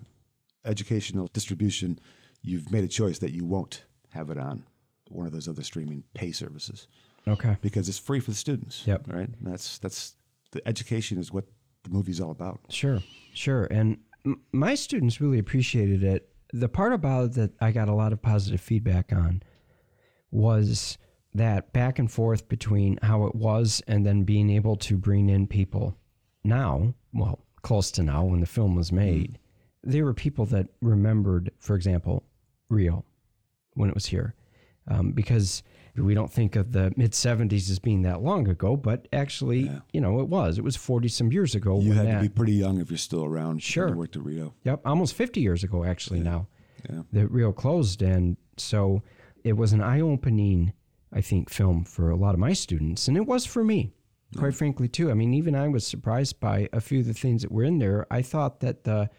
educational 0.66 1.28
distribution, 1.34 2.00
you've 2.42 2.72
made 2.72 2.84
a 2.84 2.88
choice 2.88 3.20
that 3.20 3.32
you 3.32 3.46
won't 3.46 3.84
have 4.12 4.30
it 4.30 4.38
on 4.38 4.64
one 5.10 5.26
of 5.26 5.32
those 5.32 5.48
other 5.48 5.64
streaming 5.64 6.04
pay 6.14 6.32
services 6.32 6.88
Okay. 7.28 7.58
because 7.62 7.90
it's 7.90 8.00
free 8.00 8.20
for 8.20 8.32
the 8.32 8.38
students. 8.38 8.84
Yep. 8.86 9.08
Right. 9.08 9.28
And 9.28 9.38
that's 9.42 9.78
that's 9.80 10.16
the 10.52 10.66
education 10.68 11.18
is 11.18 11.32
what 11.32 11.46
the 11.84 11.90
movie's 11.90 12.22
all 12.22 12.32
about. 12.32 12.60
Sure, 12.70 13.02
sure. 13.34 13.66
And 13.66 13.98
m- 14.26 14.42
my 14.52 14.76
students 14.76 15.20
really 15.22 15.40
appreciated 15.40 16.04
it. 16.04 16.30
The 16.54 16.70
part 16.70 16.94
about 16.94 17.26
it 17.26 17.34
that 17.34 17.52
I 17.60 17.72
got 17.72 17.90
a 17.90 17.94
lot 17.94 18.14
of 18.14 18.22
positive 18.22 18.62
feedback 18.62 19.12
on 19.12 19.44
was 20.32 20.98
that 21.34 21.74
back 21.74 22.00
and 22.00 22.12
forth 22.12 22.48
between 22.48 22.98
how 23.02 23.26
it 23.26 23.36
was 23.36 23.82
and 23.88 24.06
then 24.06 24.24
being 24.24 24.50
able 24.50 24.76
to 24.76 24.98
bring 24.98 25.30
in 25.30 25.48
people 25.48 25.98
now, 26.44 26.94
well, 27.14 27.40
close 27.62 27.92
to 27.92 28.04
now 28.04 28.24
when 28.24 28.40
the 28.40 28.46
film 28.46 28.76
was 28.76 28.88
mm-hmm. 28.88 28.98
made. 28.98 29.40
There 29.84 30.06
were 30.06 30.14
people 30.14 30.46
that 30.48 30.68
remembered, 30.82 31.52
for 31.60 31.76
example, 31.76 32.24
REO 32.70 33.06
when 33.74 33.90
it 33.90 33.96
was 33.96 34.08
here. 34.08 34.34
Um, 34.88 35.12
because 35.12 35.64
we 35.96 36.14
don't 36.14 36.32
think 36.32 36.56
of 36.56 36.72
the 36.72 36.94
mid 36.96 37.12
70s 37.12 37.70
as 37.72 37.80
being 37.80 38.04
that 38.04 38.22
long 38.22 38.48
ago, 38.48 38.78
but 38.78 39.08
actually, 39.12 39.62
Yeah. 39.62 39.80
you 39.92 40.00
know, 40.00 40.20
it 40.20 40.30
was. 40.30 40.58
It 40.58 40.64
was 40.64 40.76
40 40.76 41.08
some 41.08 41.32
years 41.32 41.56
ago 41.56 41.80
You 41.82 41.94
had 41.94 42.06
that. 42.08 42.16
to 42.18 42.22
be 42.22 42.30
pretty 42.30 42.54
young 42.54 42.80
if 42.80 42.90
you're 42.92 42.98
still 42.98 43.26
around. 43.26 43.62
Sure. 43.64 43.96
worked 43.96 44.16
at 44.16 44.24
REO. 44.24 44.54
Yep, 44.64 44.82
almost 44.86 45.16
50 45.16 45.42
years 45.42 45.64
ago, 45.64 45.84
actually, 45.84 46.20
now 46.20 46.48
Yeah. 46.90 47.02
that 47.14 47.28
REO 47.32 47.52
closed. 47.52 48.02
And 48.04 48.38
so 48.58 49.02
it 49.44 49.54
was 49.54 49.74
an 49.74 49.82
eye 49.82 50.00
opening, 50.00 50.74
I 51.12 51.22
think, 51.22 51.50
film 51.50 51.84
for 51.84 52.12
a 52.12 52.16
lot 52.16 52.34
of 52.36 52.40
my 52.40 52.54
students. 52.54 53.08
And 53.08 53.18
it 53.18 53.26
was 53.26 53.46
for 53.46 53.64
me. 53.64 53.92
quite 54.36 54.54
frankly, 54.54 54.90
too. 54.90 55.10
I 55.10 55.14
mean, 55.14 55.34
even 55.34 55.56
I 55.56 55.70
was 55.70 55.88
surprised 55.88 56.40
by 56.42 56.68
a 56.74 56.82
few 56.82 57.00
of 57.00 57.06
the 57.08 57.14
things 57.14 57.42
that 57.44 57.52
were 57.52 57.64
in 57.64 57.80
there. 57.80 58.06
I 58.12 58.22
thought 58.22 58.60
that 58.60 58.84
the 58.84 59.10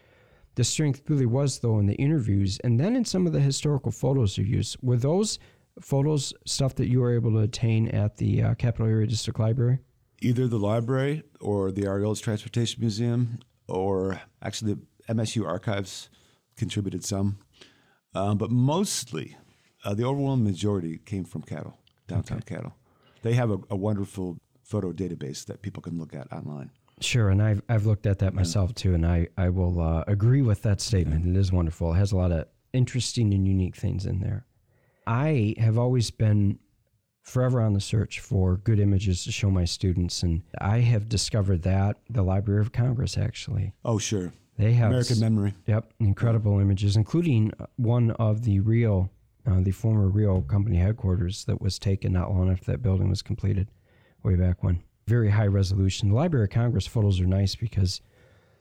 the 0.55 0.65
strength 0.65 1.09
really 1.09 1.25
was 1.25 1.61
though 1.61 1.79
in 1.79 1.87
the 1.87 1.95
interviews, 1.95 2.59
and 2.63 2.79
then 2.79 2.95
in 2.95 3.05
some 3.07 3.27
of 3.27 3.33
the 3.33 3.41
historical 3.41 3.91
photos 3.91 4.37
you 4.37 4.45
used. 4.45 4.77
Were 4.83 4.97
those 4.99 5.39
photos 5.81 6.33
stuff 6.47 6.75
that 6.77 6.89
you 6.89 7.01
were 7.01 7.15
able 7.15 7.33
to 7.33 7.39
attain 7.39 7.89
at 7.89 8.17
the 8.17 8.43
uh, 8.43 8.55
Capital 8.55 8.87
Area 8.87 9.07
District 9.07 9.39
Library? 9.39 9.79
Either 10.21 10.49
the 10.49 10.59
library 10.59 11.23
or 11.41 11.71
the 11.71 11.87
R.E. 11.87 12.05
Olds 12.05 12.21
Transportation 12.21 12.81
Museum, 12.81 13.39
or 13.69 14.21
actually 14.43 14.75
the 14.75 15.15
MSU 15.15 15.47
archives 15.47 16.11
contributed 16.57 17.05
some, 17.05 17.39
um, 18.15 18.37
but 18.37 18.51
mostly 18.51 19.37
uh, 19.85 19.95
the 19.95 20.05
overwhelming 20.05 20.45
majority 20.45 20.99
came 20.99 21.25
from 21.25 21.43
CADL, 21.43 21.75
downtown 22.07 22.41
CADL. 22.41 22.73
They 23.23 23.35
have 23.35 23.51
a, 23.51 23.59
a 23.71 23.77
wonderful 23.77 24.39
photo 24.63 24.93
database 24.93 25.47
that 25.47 25.63
people 25.63 25.83
can 25.83 25.99
look 25.99 26.15
at 26.15 26.31
online. 26.33 26.71
Sure, 27.01 27.31
and 27.31 27.41
I've 27.41 27.63
I've 27.69 27.87
looked 27.87 28.07
at 28.07 28.19
that 28.19 28.35
myself 28.35 28.75
too, 28.75 28.95
and 28.95 29.07
I 29.07 29.29
I 29.37 29.51
will 29.51 29.81
uh, 29.81 30.05
agree 30.09 30.43
with 30.43 30.63
that 30.63 30.81
statement. 30.81 31.27
It 31.27 31.39
is 31.39 31.53
wonderful. 31.53 31.95
It 31.95 31.99
has 31.99 32.11
a 32.11 32.17
lot 32.17 32.33
of 32.33 32.47
interesting 32.73 33.33
and 33.33 33.47
unique 33.47 33.77
things 33.77 34.05
in 34.05 34.21
there. 34.21 34.47
I 35.09 35.55
have 35.59 35.79
always 35.79 36.11
been 36.11 36.59
forever 37.23 37.61
on 37.63 37.73
the 37.73 37.81
search 37.81 38.21
for 38.21 38.59
good 38.59 38.79
images 38.79 39.25
to 39.25 39.33
show 39.33 39.51
my 39.51 39.65
students, 39.65 40.23
and 40.23 40.43
I 40.61 40.79
have 40.81 41.09
discovered 41.09 41.63
that 41.63 41.97
the 42.11 42.23
Library 42.23 42.61
of 42.61 42.73
Congress 42.73 43.17
actually 43.17 43.73
Oh, 43.85 43.99
sure. 43.99 44.33
they 44.59 44.75
have 44.75 44.89
American 44.91 45.15
s- 45.17 45.21
Memory. 45.21 45.55
Yep, 45.67 45.93
incredible 46.01 46.59
images, 46.61 46.95
including 46.97 47.53
uh, 47.59 47.67
one 47.77 48.11
of 48.13 48.45
the 48.45 48.61
real, 48.61 49.11
uh, 49.47 49.61
the 49.61 49.71
former 49.71 50.09
REO 50.09 50.43
company 50.43 50.77
headquarters 50.77 51.45
that 51.47 51.61
was 51.61 51.79
taken 51.79 52.13
not 52.13 52.31
long 52.31 52.51
after 52.51 52.71
that 52.73 52.83
building 52.83 53.09
was 53.09 53.23
completed, 53.23 53.69
way 54.23 54.37
back 54.37 54.63
when. 54.63 54.83
Very 55.07 55.31
high 55.31 55.47
resolution. 55.47 56.11
The 56.11 56.15
Library 56.17 56.45
of 56.45 56.51
Congress 56.51 56.87
photos 56.87 57.19
are 57.19 57.27
nice 57.27 57.57
because 57.57 58.03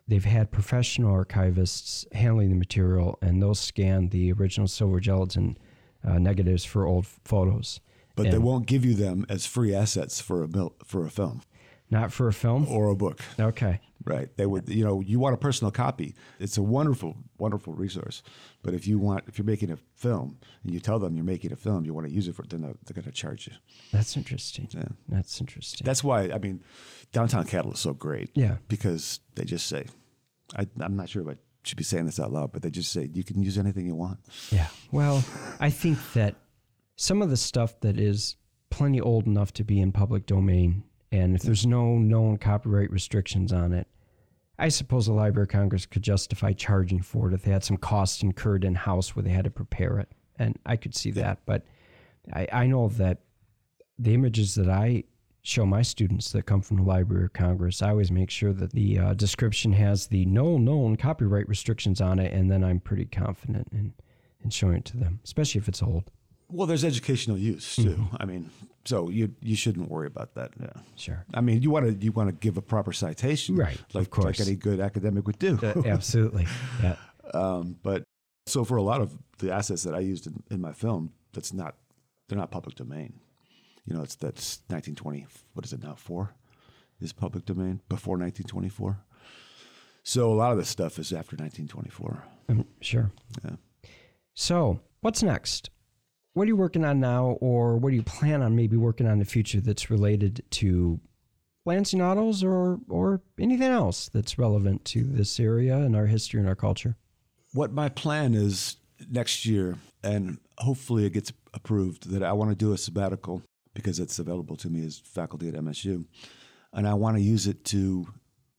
they've 0.08 0.24
had 0.24 0.50
professional 0.52 1.14
archivists 1.14 2.06
handling 2.14 2.50
the 2.50 2.56
material, 2.56 3.18
and 3.22 3.42
they'll 3.42 3.54
scan 3.54 4.08
the 4.10 4.32
original 4.32 4.68
silver 4.70 5.02
gelatin 5.02 5.58
uh, 6.06 6.18
negatives 6.20 6.66
for 6.66 6.86
old 6.86 7.06
photos. 7.08 7.80
But 8.16 8.32
they 8.32 8.40
won't 8.40 8.66
give 8.66 8.84
you 8.84 8.96
them 8.96 9.26
as 9.30 9.46
free 9.46 9.76
assets 9.76 10.20
for 10.20 10.44
a 10.44 10.48
mil- 10.48 10.74
for 10.84 11.06
a 11.06 11.10
film 11.12 11.44
Not 11.92 12.12
for 12.12 12.28
a 12.28 12.34
film. 12.34 12.68
or 12.68 12.90
a 12.90 12.96
book. 12.96 13.22
Okay. 13.40 13.80
Right. 14.04 14.30
They 14.38 14.46
would, 14.46 14.70
you 14.70 14.86
know, 14.86 15.02
you 15.02 15.20
want 15.20 15.34
a 15.34 15.38
personal 15.38 15.70
copy. 15.70 16.16
It's 16.40 16.58
a 16.58 16.64
wonderful, 16.64 17.18
wonderful 17.38 17.74
resource. 17.74 18.24
But 18.64 18.74
if 18.74 18.88
you 18.88 18.98
want, 19.00 19.26
if 19.28 19.38
you're 19.38 19.46
making 19.46 19.70
a 19.70 19.78
film 19.96 20.38
and 20.64 20.74
you 20.74 20.80
tell 20.80 20.98
them 20.98 21.16
you're 21.16 21.26
making 21.26 21.52
a 21.52 21.56
film, 21.58 21.84
you 21.86 21.94
want 21.94 22.08
to 22.08 22.14
use 22.14 22.28
it 22.28 22.34
for, 22.36 22.44
then 22.44 22.62
they're, 22.62 22.76
they're 22.86 22.96
going 22.96 23.06
to 23.06 23.12
charge 23.12 23.48
you. 23.48 23.54
That's 23.92 24.16
interesting. 24.16 24.70
Yeah. 24.72 24.84
That's 25.10 25.40
interesting. 25.42 25.84
That's 25.86 26.04
why, 26.04 26.32
I 26.32 26.38
mean, 26.38 26.64
Downtown 27.12 27.46
CADL 27.46 27.74
is 27.74 27.80
so 27.80 27.94
great. 27.94 28.30
Yeah. 28.34 28.58
Because 28.70 29.20
they 29.36 29.44
just 29.44 29.68
say, 29.68 29.86
I, 30.56 30.66
I'm 30.80 30.96
not 30.96 31.10
sure 31.10 31.30
I 31.30 31.36
should 31.68 31.78
be 31.78 31.84
saying 31.84 32.06
this 32.06 32.20
out 32.20 32.32
loud, 32.32 32.52
but 32.52 32.62
they 32.62 32.70
just 32.70 32.92
say, 32.92 33.10
you 33.14 33.24
can 33.24 33.42
use 33.42 33.58
anything 33.58 33.86
you 33.86 33.96
want. 33.96 34.20
Yeah. 34.52 34.68
Well, 34.92 35.24
I 35.60 35.70
think 35.70 35.98
that 36.14 36.36
some 36.96 37.22
of 37.22 37.30
the 37.30 37.38
stuff 37.38 37.80
that 37.82 38.00
is 38.00 38.36
plenty 38.70 39.00
old 39.00 39.28
enough 39.28 39.54
to 39.54 39.64
be 39.64 39.80
in 39.80 39.92
public 39.92 40.26
domain, 40.26 40.84
and 41.12 41.36
if 41.36 41.42
there's 41.42 41.66
no 41.66 41.98
known 41.98 42.38
copyright 42.38 42.92
restrictions 42.92 43.54
on 43.54 43.74
it, 43.74 43.88
I 44.60 44.70
suppose 44.70 45.06
the 45.06 45.14
Library 45.14 45.44
of 45.44 45.50
Congress 45.50 45.86
could 45.86 46.02
justify 46.02 46.54
charging 46.54 47.02
for 47.02 47.30
it 47.30 47.34
if 47.34 47.44
they 47.44 47.52
had 47.52 47.64
some 47.64 47.78
costs 47.78 48.24
incurred 48.24 48.64
in 48.64 48.74
house 48.76 49.16
where 49.16 49.24
they 49.24 49.30
had 49.30 49.44
to 49.44 49.52
prepare 49.52 50.00
it. 50.00 50.10
And 50.40 50.58
I 50.66 50.76
could 50.76 50.96
see 50.96 51.12
that. 51.12 51.40
But 51.46 51.64
I, 52.34 52.48
I 52.52 52.68
know 52.68 52.90
that 52.90 53.20
the 54.00 54.14
images 54.14 54.56
that 54.56 54.70
I 54.70 55.04
show 55.48 55.66
my 55.66 55.82
students 55.82 56.32
that 56.34 56.46
come 56.46 56.62
from 56.62 56.78
the 56.78 56.84
Library 56.84 57.26
of 57.26 57.34
Congress, 57.34 57.82
I 57.82 57.90
always 57.92 58.12
make 58.12 58.30
sure 58.30 58.52
that 58.54 58.74
the 58.74 59.00
uh, 59.00 59.14
description 59.14 59.72
has 59.74 60.08
the 60.08 60.26
no 60.26 60.58
known 60.58 60.98
copyright 60.98 61.48
restrictions 61.48 62.02
on 62.02 62.20
it, 62.20 62.34
and 62.34 62.52
then 62.52 62.64
I'm 62.64 62.80
pretty 62.80 63.06
confident 63.06 63.70
in, 63.72 63.94
in 64.44 64.50
showing 64.50 64.76
it 64.76 64.86
to 64.86 64.98
them, 64.98 65.20
especially 65.24 65.60
if 65.60 65.68
it's 65.68 65.82
old. 65.82 66.12
Well, 66.50 66.68
there's 66.68 66.84
educational 66.86 67.38
use 67.38 67.76
too. 67.76 68.08
I 68.20 68.26
mean, 68.26 68.50
so 68.86 69.10
you 69.10 69.34
you 69.42 69.56
shouldn't 69.56 69.90
worry 69.90 70.08
about 70.08 70.34
that. 70.36 70.52
Yeah. 70.60 70.70
Sure. 70.96 71.26
I 71.34 71.42
mean, 71.42 71.62
you 71.62 71.70
want 71.72 71.86
to 71.88 72.06
you 72.06 72.12
want 72.12 72.30
to 72.30 72.36
give 72.36 72.58
a 72.58 72.62
proper 72.62 72.92
citation, 72.94 73.56
Right, 73.56 73.76
of 73.80 73.96
Like 73.96 74.10
course. 74.10 74.40
like 74.40 74.48
any 74.48 74.56
good 74.56 74.80
academic 74.80 75.28
would 75.28 75.40
do. 75.40 75.60
Uh, 75.62 75.82
absolutely. 75.86 76.48
Yeah. 76.84 76.96
Um, 77.34 77.76
but 77.84 78.04
so 78.46 78.64
for 78.64 78.78
a 78.78 78.82
lot 78.82 79.02
of 79.02 79.14
the 79.40 79.52
assets 79.52 79.84
that 79.84 79.94
I 79.94 80.00
used 80.00 80.28
in, 80.28 80.44
in 80.50 80.62
my 80.62 80.72
film, 80.72 81.12
that's 81.34 81.52
not 81.52 81.76
they're 82.30 82.38
not 82.38 82.52
public 82.52 82.76
domain. 82.76 83.20
You 83.88 83.96
know, 83.96 84.04
it's 84.04 84.16
that's 84.16 84.60
1920. 84.68 85.26
What 85.54 85.66
is 85.66 85.72
it 85.72 85.82
now? 85.82 85.96
Four 85.96 86.34
is 87.00 87.14
public 87.14 87.46
domain 87.46 87.82
before 87.88 88.18
1924. 88.18 89.00
So 90.04 90.32
a 90.32 90.36
lot 90.36 90.52
of 90.52 90.58
this 90.58 90.70
stuff 90.70 91.00
is 91.00 91.12
after 91.12 91.36
1924. 91.36 92.24
Um, 92.50 92.66
sure. 92.82 93.12
Yeah. 93.44 93.56
So, 94.34 94.82
what's 95.02 95.24
next? 95.24 95.70
What 96.34 96.44
are 96.44 96.48
you 96.48 96.56
working 96.56 96.86
on 96.86 97.00
now, 97.00 97.38
or 97.42 97.78
what 97.78 97.90
do 97.90 97.96
you 97.96 98.04
plan 98.04 98.42
on 98.42 98.56
maybe 98.56 98.78
working 98.78 99.08
on 99.08 99.14
in 99.14 99.20
the 99.20 99.26
future 99.26 99.60
that's 99.60 99.90
related 99.90 100.44
to 100.52 101.00
Lansing 101.66 102.02
Autos 102.02 102.44
or, 102.44 102.80
or 102.88 103.22
anything 103.40 103.70
else 103.70 104.10
that's 104.10 104.38
relevant 104.38 104.86
to 104.86 105.04
this 105.04 105.40
area 105.40 105.78
and 105.78 105.96
our 105.96 106.06
history 106.06 106.40
and 106.40 106.48
our 106.48 106.56
culture? 106.56 106.96
What 107.54 107.74
my 107.74 107.90
plan 107.90 108.36
is 108.36 108.78
next 109.10 109.46
year, 109.46 109.78
and 110.04 110.38
hopefully 110.60 111.06
it 111.06 111.14
gets 111.14 111.34
approved, 111.54 112.12
that 112.12 112.22
I 112.22 112.34
want 112.34 112.52
to 112.52 112.56
do 112.56 112.72
a 112.72 112.78
sabbatical 112.78 113.42
because 113.78 114.00
it's 114.00 114.18
available 114.18 114.56
to 114.58 114.70
me 114.72 114.84
as 114.84 114.98
faculty 114.98 115.48
at 115.48 115.54
MSU, 115.54 116.04
and 116.74 116.88
I 116.88 116.96
want 116.96 117.16
to 117.16 117.22
use 117.22 117.46
it 117.46 117.64
to 117.66 118.08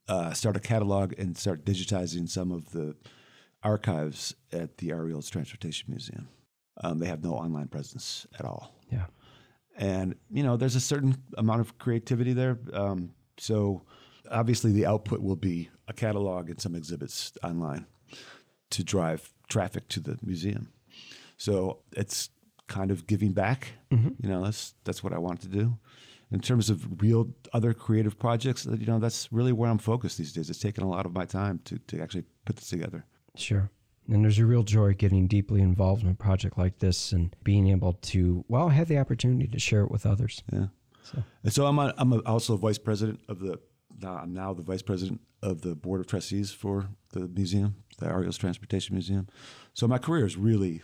uh, 0.07 0.31
start 0.31 0.55
a 0.55 0.61
catalog 0.61 1.13
and 1.19 1.37
start 1.37 1.65
digitizing 1.65 2.27
some 2.29 2.53
of 2.53 2.71
the 2.71 2.95
archives 3.61 4.33
at 4.53 4.77
the 4.77 4.93
R.E. 4.93 5.13
Olds 5.13 5.29
Transportation 5.29 5.87
Museum. 5.89 6.29
Um, 6.81 6.99
they 6.99 7.07
have 7.07 7.21
no 7.21 7.33
online 7.33 7.67
presence 7.67 8.25
at 8.39 8.45
all 8.45 8.73
Yeah. 8.89 9.07
and 9.77 10.15
you 10.31 10.41
know 10.43 10.55
there's 10.55 10.75
a 10.77 10.79
certain 10.79 11.17
amount 11.37 11.59
of 11.59 11.77
creativity 11.77 12.31
there 12.31 12.57
um, 12.71 13.11
so 13.37 13.81
obviously 14.31 14.71
the 14.71 14.85
output 14.85 15.19
will 15.21 15.35
be 15.35 15.69
a 15.89 15.93
catalog 15.93 16.49
and 16.49 16.61
some 16.61 16.75
exhibits 16.75 17.33
online 17.43 17.85
to 18.69 18.83
drive 18.85 19.33
traffic 19.49 19.89
to 19.89 19.99
the 19.99 20.17
museum 20.23 20.69
so 21.35 21.79
it's 21.91 22.29
kind 22.69 22.91
of 22.91 23.05
giving 23.07 23.33
back 23.33 23.73
mm-hmm. 23.91 24.09
you 24.21 24.29
know 24.29 24.43
that's 24.43 24.73
that's 24.85 25.03
what 25.03 25.11
i 25.11 25.17
want 25.17 25.41
to 25.41 25.47
do 25.47 25.77
in 26.31 26.39
terms 26.39 26.69
of 26.69 27.01
real 27.01 27.27
other 27.51 27.73
creative 27.73 28.17
projects 28.17 28.65
you 28.65 28.85
know 28.85 28.99
that's 28.99 29.27
really 29.33 29.51
where 29.51 29.69
i'm 29.69 29.77
focused 29.77 30.17
these 30.17 30.31
days 30.31 30.49
it's 30.49 30.59
taken 30.59 30.83
a 30.83 30.89
lot 30.89 31.05
of 31.05 31.13
my 31.13 31.25
time 31.25 31.59
to, 31.65 31.77
to 31.79 31.99
actually 32.01 32.23
put 32.45 32.55
this 32.55 32.69
together 32.69 33.03
Sure. 33.39 33.69
And 34.07 34.23
there's 34.23 34.39
a 34.39 34.45
real 34.45 34.63
joy 34.63 34.93
getting 34.93 35.27
deeply 35.27 35.61
involved 35.61 36.03
in 36.03 36.09
a 36.09 36.15
project 36.15 36.57
like 36.57 36.79
this 36.79 37.11
and 37.11 37.35
being 37.43 37.67
able 37.67 37.93
to, 37.93 38.43
well, 38.47 38.69
have 38.69 38.87
the 38.87 38.97
opportunity 38.97 39.47
to 39.47 39.59
share 39.59 39.83
it 39.83 39.91
with 39.91 40.05
others. 40.05 40.43
Yeah. 40.51 40.67
So. 41.03 41.23
And 41.43 41.53
so 41.53 41.65
I'm 41.67 41.77
a, 41.79 41.93
I'm 41.97 42.13
a, 42.13 42.17
also 42.19 42.57
vice 42.57 42.77
president 42.77 43.19
of 43.27 43.39
the 43.39 43.59
now 44.01 44.15
I'm 44.15 44.33
now 44.33 44.53
the 44.53 44.63
vice 44.63 44.81
president 44.81 45.21
of 45.43 45.61
the 45.61 45.75
board 45.75 45.99
of 45.99 46.07
trustees 46.07 46.51
for 46.51 46.89
the 47.11 47.27
museum, 47.27 47.75
the 47.97 48.07
R.E. 48.07 48.25
Olds 48.25 48.37
Transportation 48.37 48.95
Museum. 48.95 49.27
So 49.73 49.87
my 49.87 49.97
career 49.97 50.25
is 50.25 50.37
really 50.37 50.81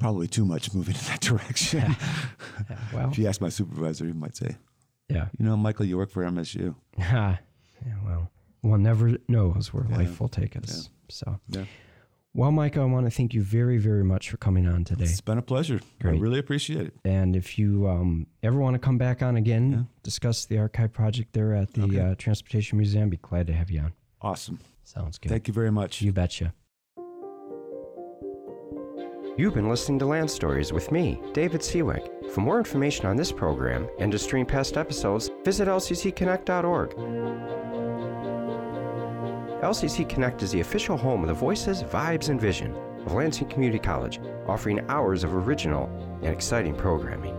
probably 0.00 0.26
too 0.26 0.44
much 0.44 0.74
moving 0.74 0.96
in 0.96 1.00
that 1.02 1.20
direction. 1.30 1.94
Yeah, 2.68 2.76
well, 2.92 3.10
if 3.10 3.18
you 3.18 3.26
ask 3.26 3.40
my 3.40 3.48
supervisor, 3.48 4.04
he 4.06 4.12
might 4.12 4.36
say, 4.36 4.56
yeah. 5.08 5.28
"You 5.38 5.44
know, 5.46 5.56
Michael, 5.56 5.86
you 5.86 5.96
work 5.96 6.10
for 6.10 6.22
MSU." 6.24 6.74
yeah, 6.98 7.36
well, 8.04 8.30
one 8.60 8.82
never 8.82 9.16
knows 9.28 9.72
where 9.72 9.84
life 9.84 10.20
will 10.20 10.28
take 10.28 10.56
us. 10.56 10.90
So, 11.08 11.40
Yeah. 11.48 11.64
well, 12.34 12.52
Michael, 12.52 12.82
I 12.82 12.86
want 12.86 13.06
to 13.06 13.10
thank 13.10 13.32
you 13.34 13.42
very, 13.42 13.78
very 13.78 14.04
much 14.04 14.30
for 14.30 14.36
coming 14.36 14.66
on 14.68 14.84
today. 14.84 15.04
It's 15.04 15.20
been 15.20 15.38
a 15.38 15.42
pleasure. 15.42 15.80
Great. 16.00 16.16
I 16.16 16.18
really 16.20 16.38
appreciate 16.38 16.86
it. 16.86 16.94
And 17.04 17.34
if 17.34 17.58
you 17.58 17.88
um, 17.88 18.26
ever 18.42 18.58
want 18.58 18.74
to 18.74 18.78
come 18.78 18.98
back 18.98 19.22
on 19.22 19.36
again, 19.36 19.88
discuss 20.02 20.44
the 20.44 20.58
archive 20.58 20.92
project 20.92 21.32
there 21.32 21.54
at 21.54 21.72
the 21.72 22.00
uh, 22.00 22.14
Transportation 22.16 22.78
Museum, 22.78 23.04
I'd 23.04 23.10
be 23.10 23.16
glad 23.16 23.46
to 23.48 23.52
have 23.52 23.70
you 23.70 23.80
on. 23.80 23.92
Awesome. 24.20 24.60
Sounds 24.84 25.18
good. 25.18 25.30
Thank 25.30 25.48
you 25.48 25.54
very 25.54 25.72
much. 25.72 26.02
You 26.02 26.12
betcha. 26.12 26.52
You've 29.40 29.54
been 29.54 29.70
listening 29.70 29.98
to 30.00 30.04
Land 30.04 30.30
Stories 30.30 30.70
with 30.70 30.92
me, 30.92 31.18
David 31.32 31.62
Seawick. 31.62 32.30
For 32.30 32.42
more 32.42 32.58
information 32.58 33.06
on 33.06 33.16
this 33.16 33.32
program 33.32 33.88
and 33.98 34.12
to 34.12 34.18
stream 34.18 34.44
past 34.44 34.76
episodes, 34.76 35.30
visit 35.46 35.66
lccconnect.org. 35.66 36.90
LCC 39.62 40.06
Connect 40.06 40.42
is 40.42 40.52
the 40.52 40.60
official 40.60 40.98
home 40.98 41.22
of 41.22 41.28
the 41.28 41.32
voices, 41.32 41.82
vibes, 41.84 42.28
and 42.28 42.38
vision 42.38 42.76
of 43.06 43.14
Lansing 43.14 43.48
Community 43.48 43.78
College, 43.78 44.20
offering 44.46 44.84
hours 44.90 45.24
of 45.24 45.34
original 45.34 45.86
and 46.20 46.34
exciting 46.34 46.74
programming. 46.74 47.34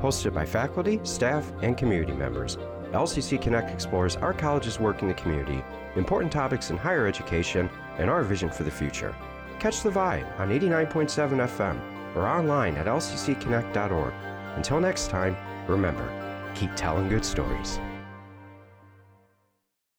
Hosted 0.00 0.32
by 0.32 0.46
faculty, 0.46 1.00
staff, 1.02 1.50
and 1.62 1.76
community 1.76 2.12
members, 2.12 2.58
LCC 2.92 3.42
Connect 3.42 3.72
explores 3.72 4.14
our 4.14 4.32
college's 4.32 4.78
work 4.78 5.02
in 5.02 5.08
the 5.08 5.14
community, 5.14 5.64
important 5.96 6.30
topics 6.30 6.70
in 6.70 6.76
higher 6.76 7.08
education, 7.08 7.68
and 7.98 8.08
our 8.08 8.22
vision 8.22 8.50
for 8.50 8.62
the 8.62 8.70
future. 8.70 9.16
Catch 9.60 9.82
the 9.82 9.90
vibe 9.90 10.26
on 10.40 10.48
89.7 10.48 11.46
FM 11.46 12.16
or 12.16 12.26
online 12.26 12.76
at 12.76 12.86
lccconnect.org. 12.86 14.14
Until 14.56 14.80
next 14.80 15.10
time, 15.10 15.36
remember, 15.68 16.08
keep 16.54 16.74
telling 16.76 17.10
good 17.10 17.24
stories. 17.24 17.78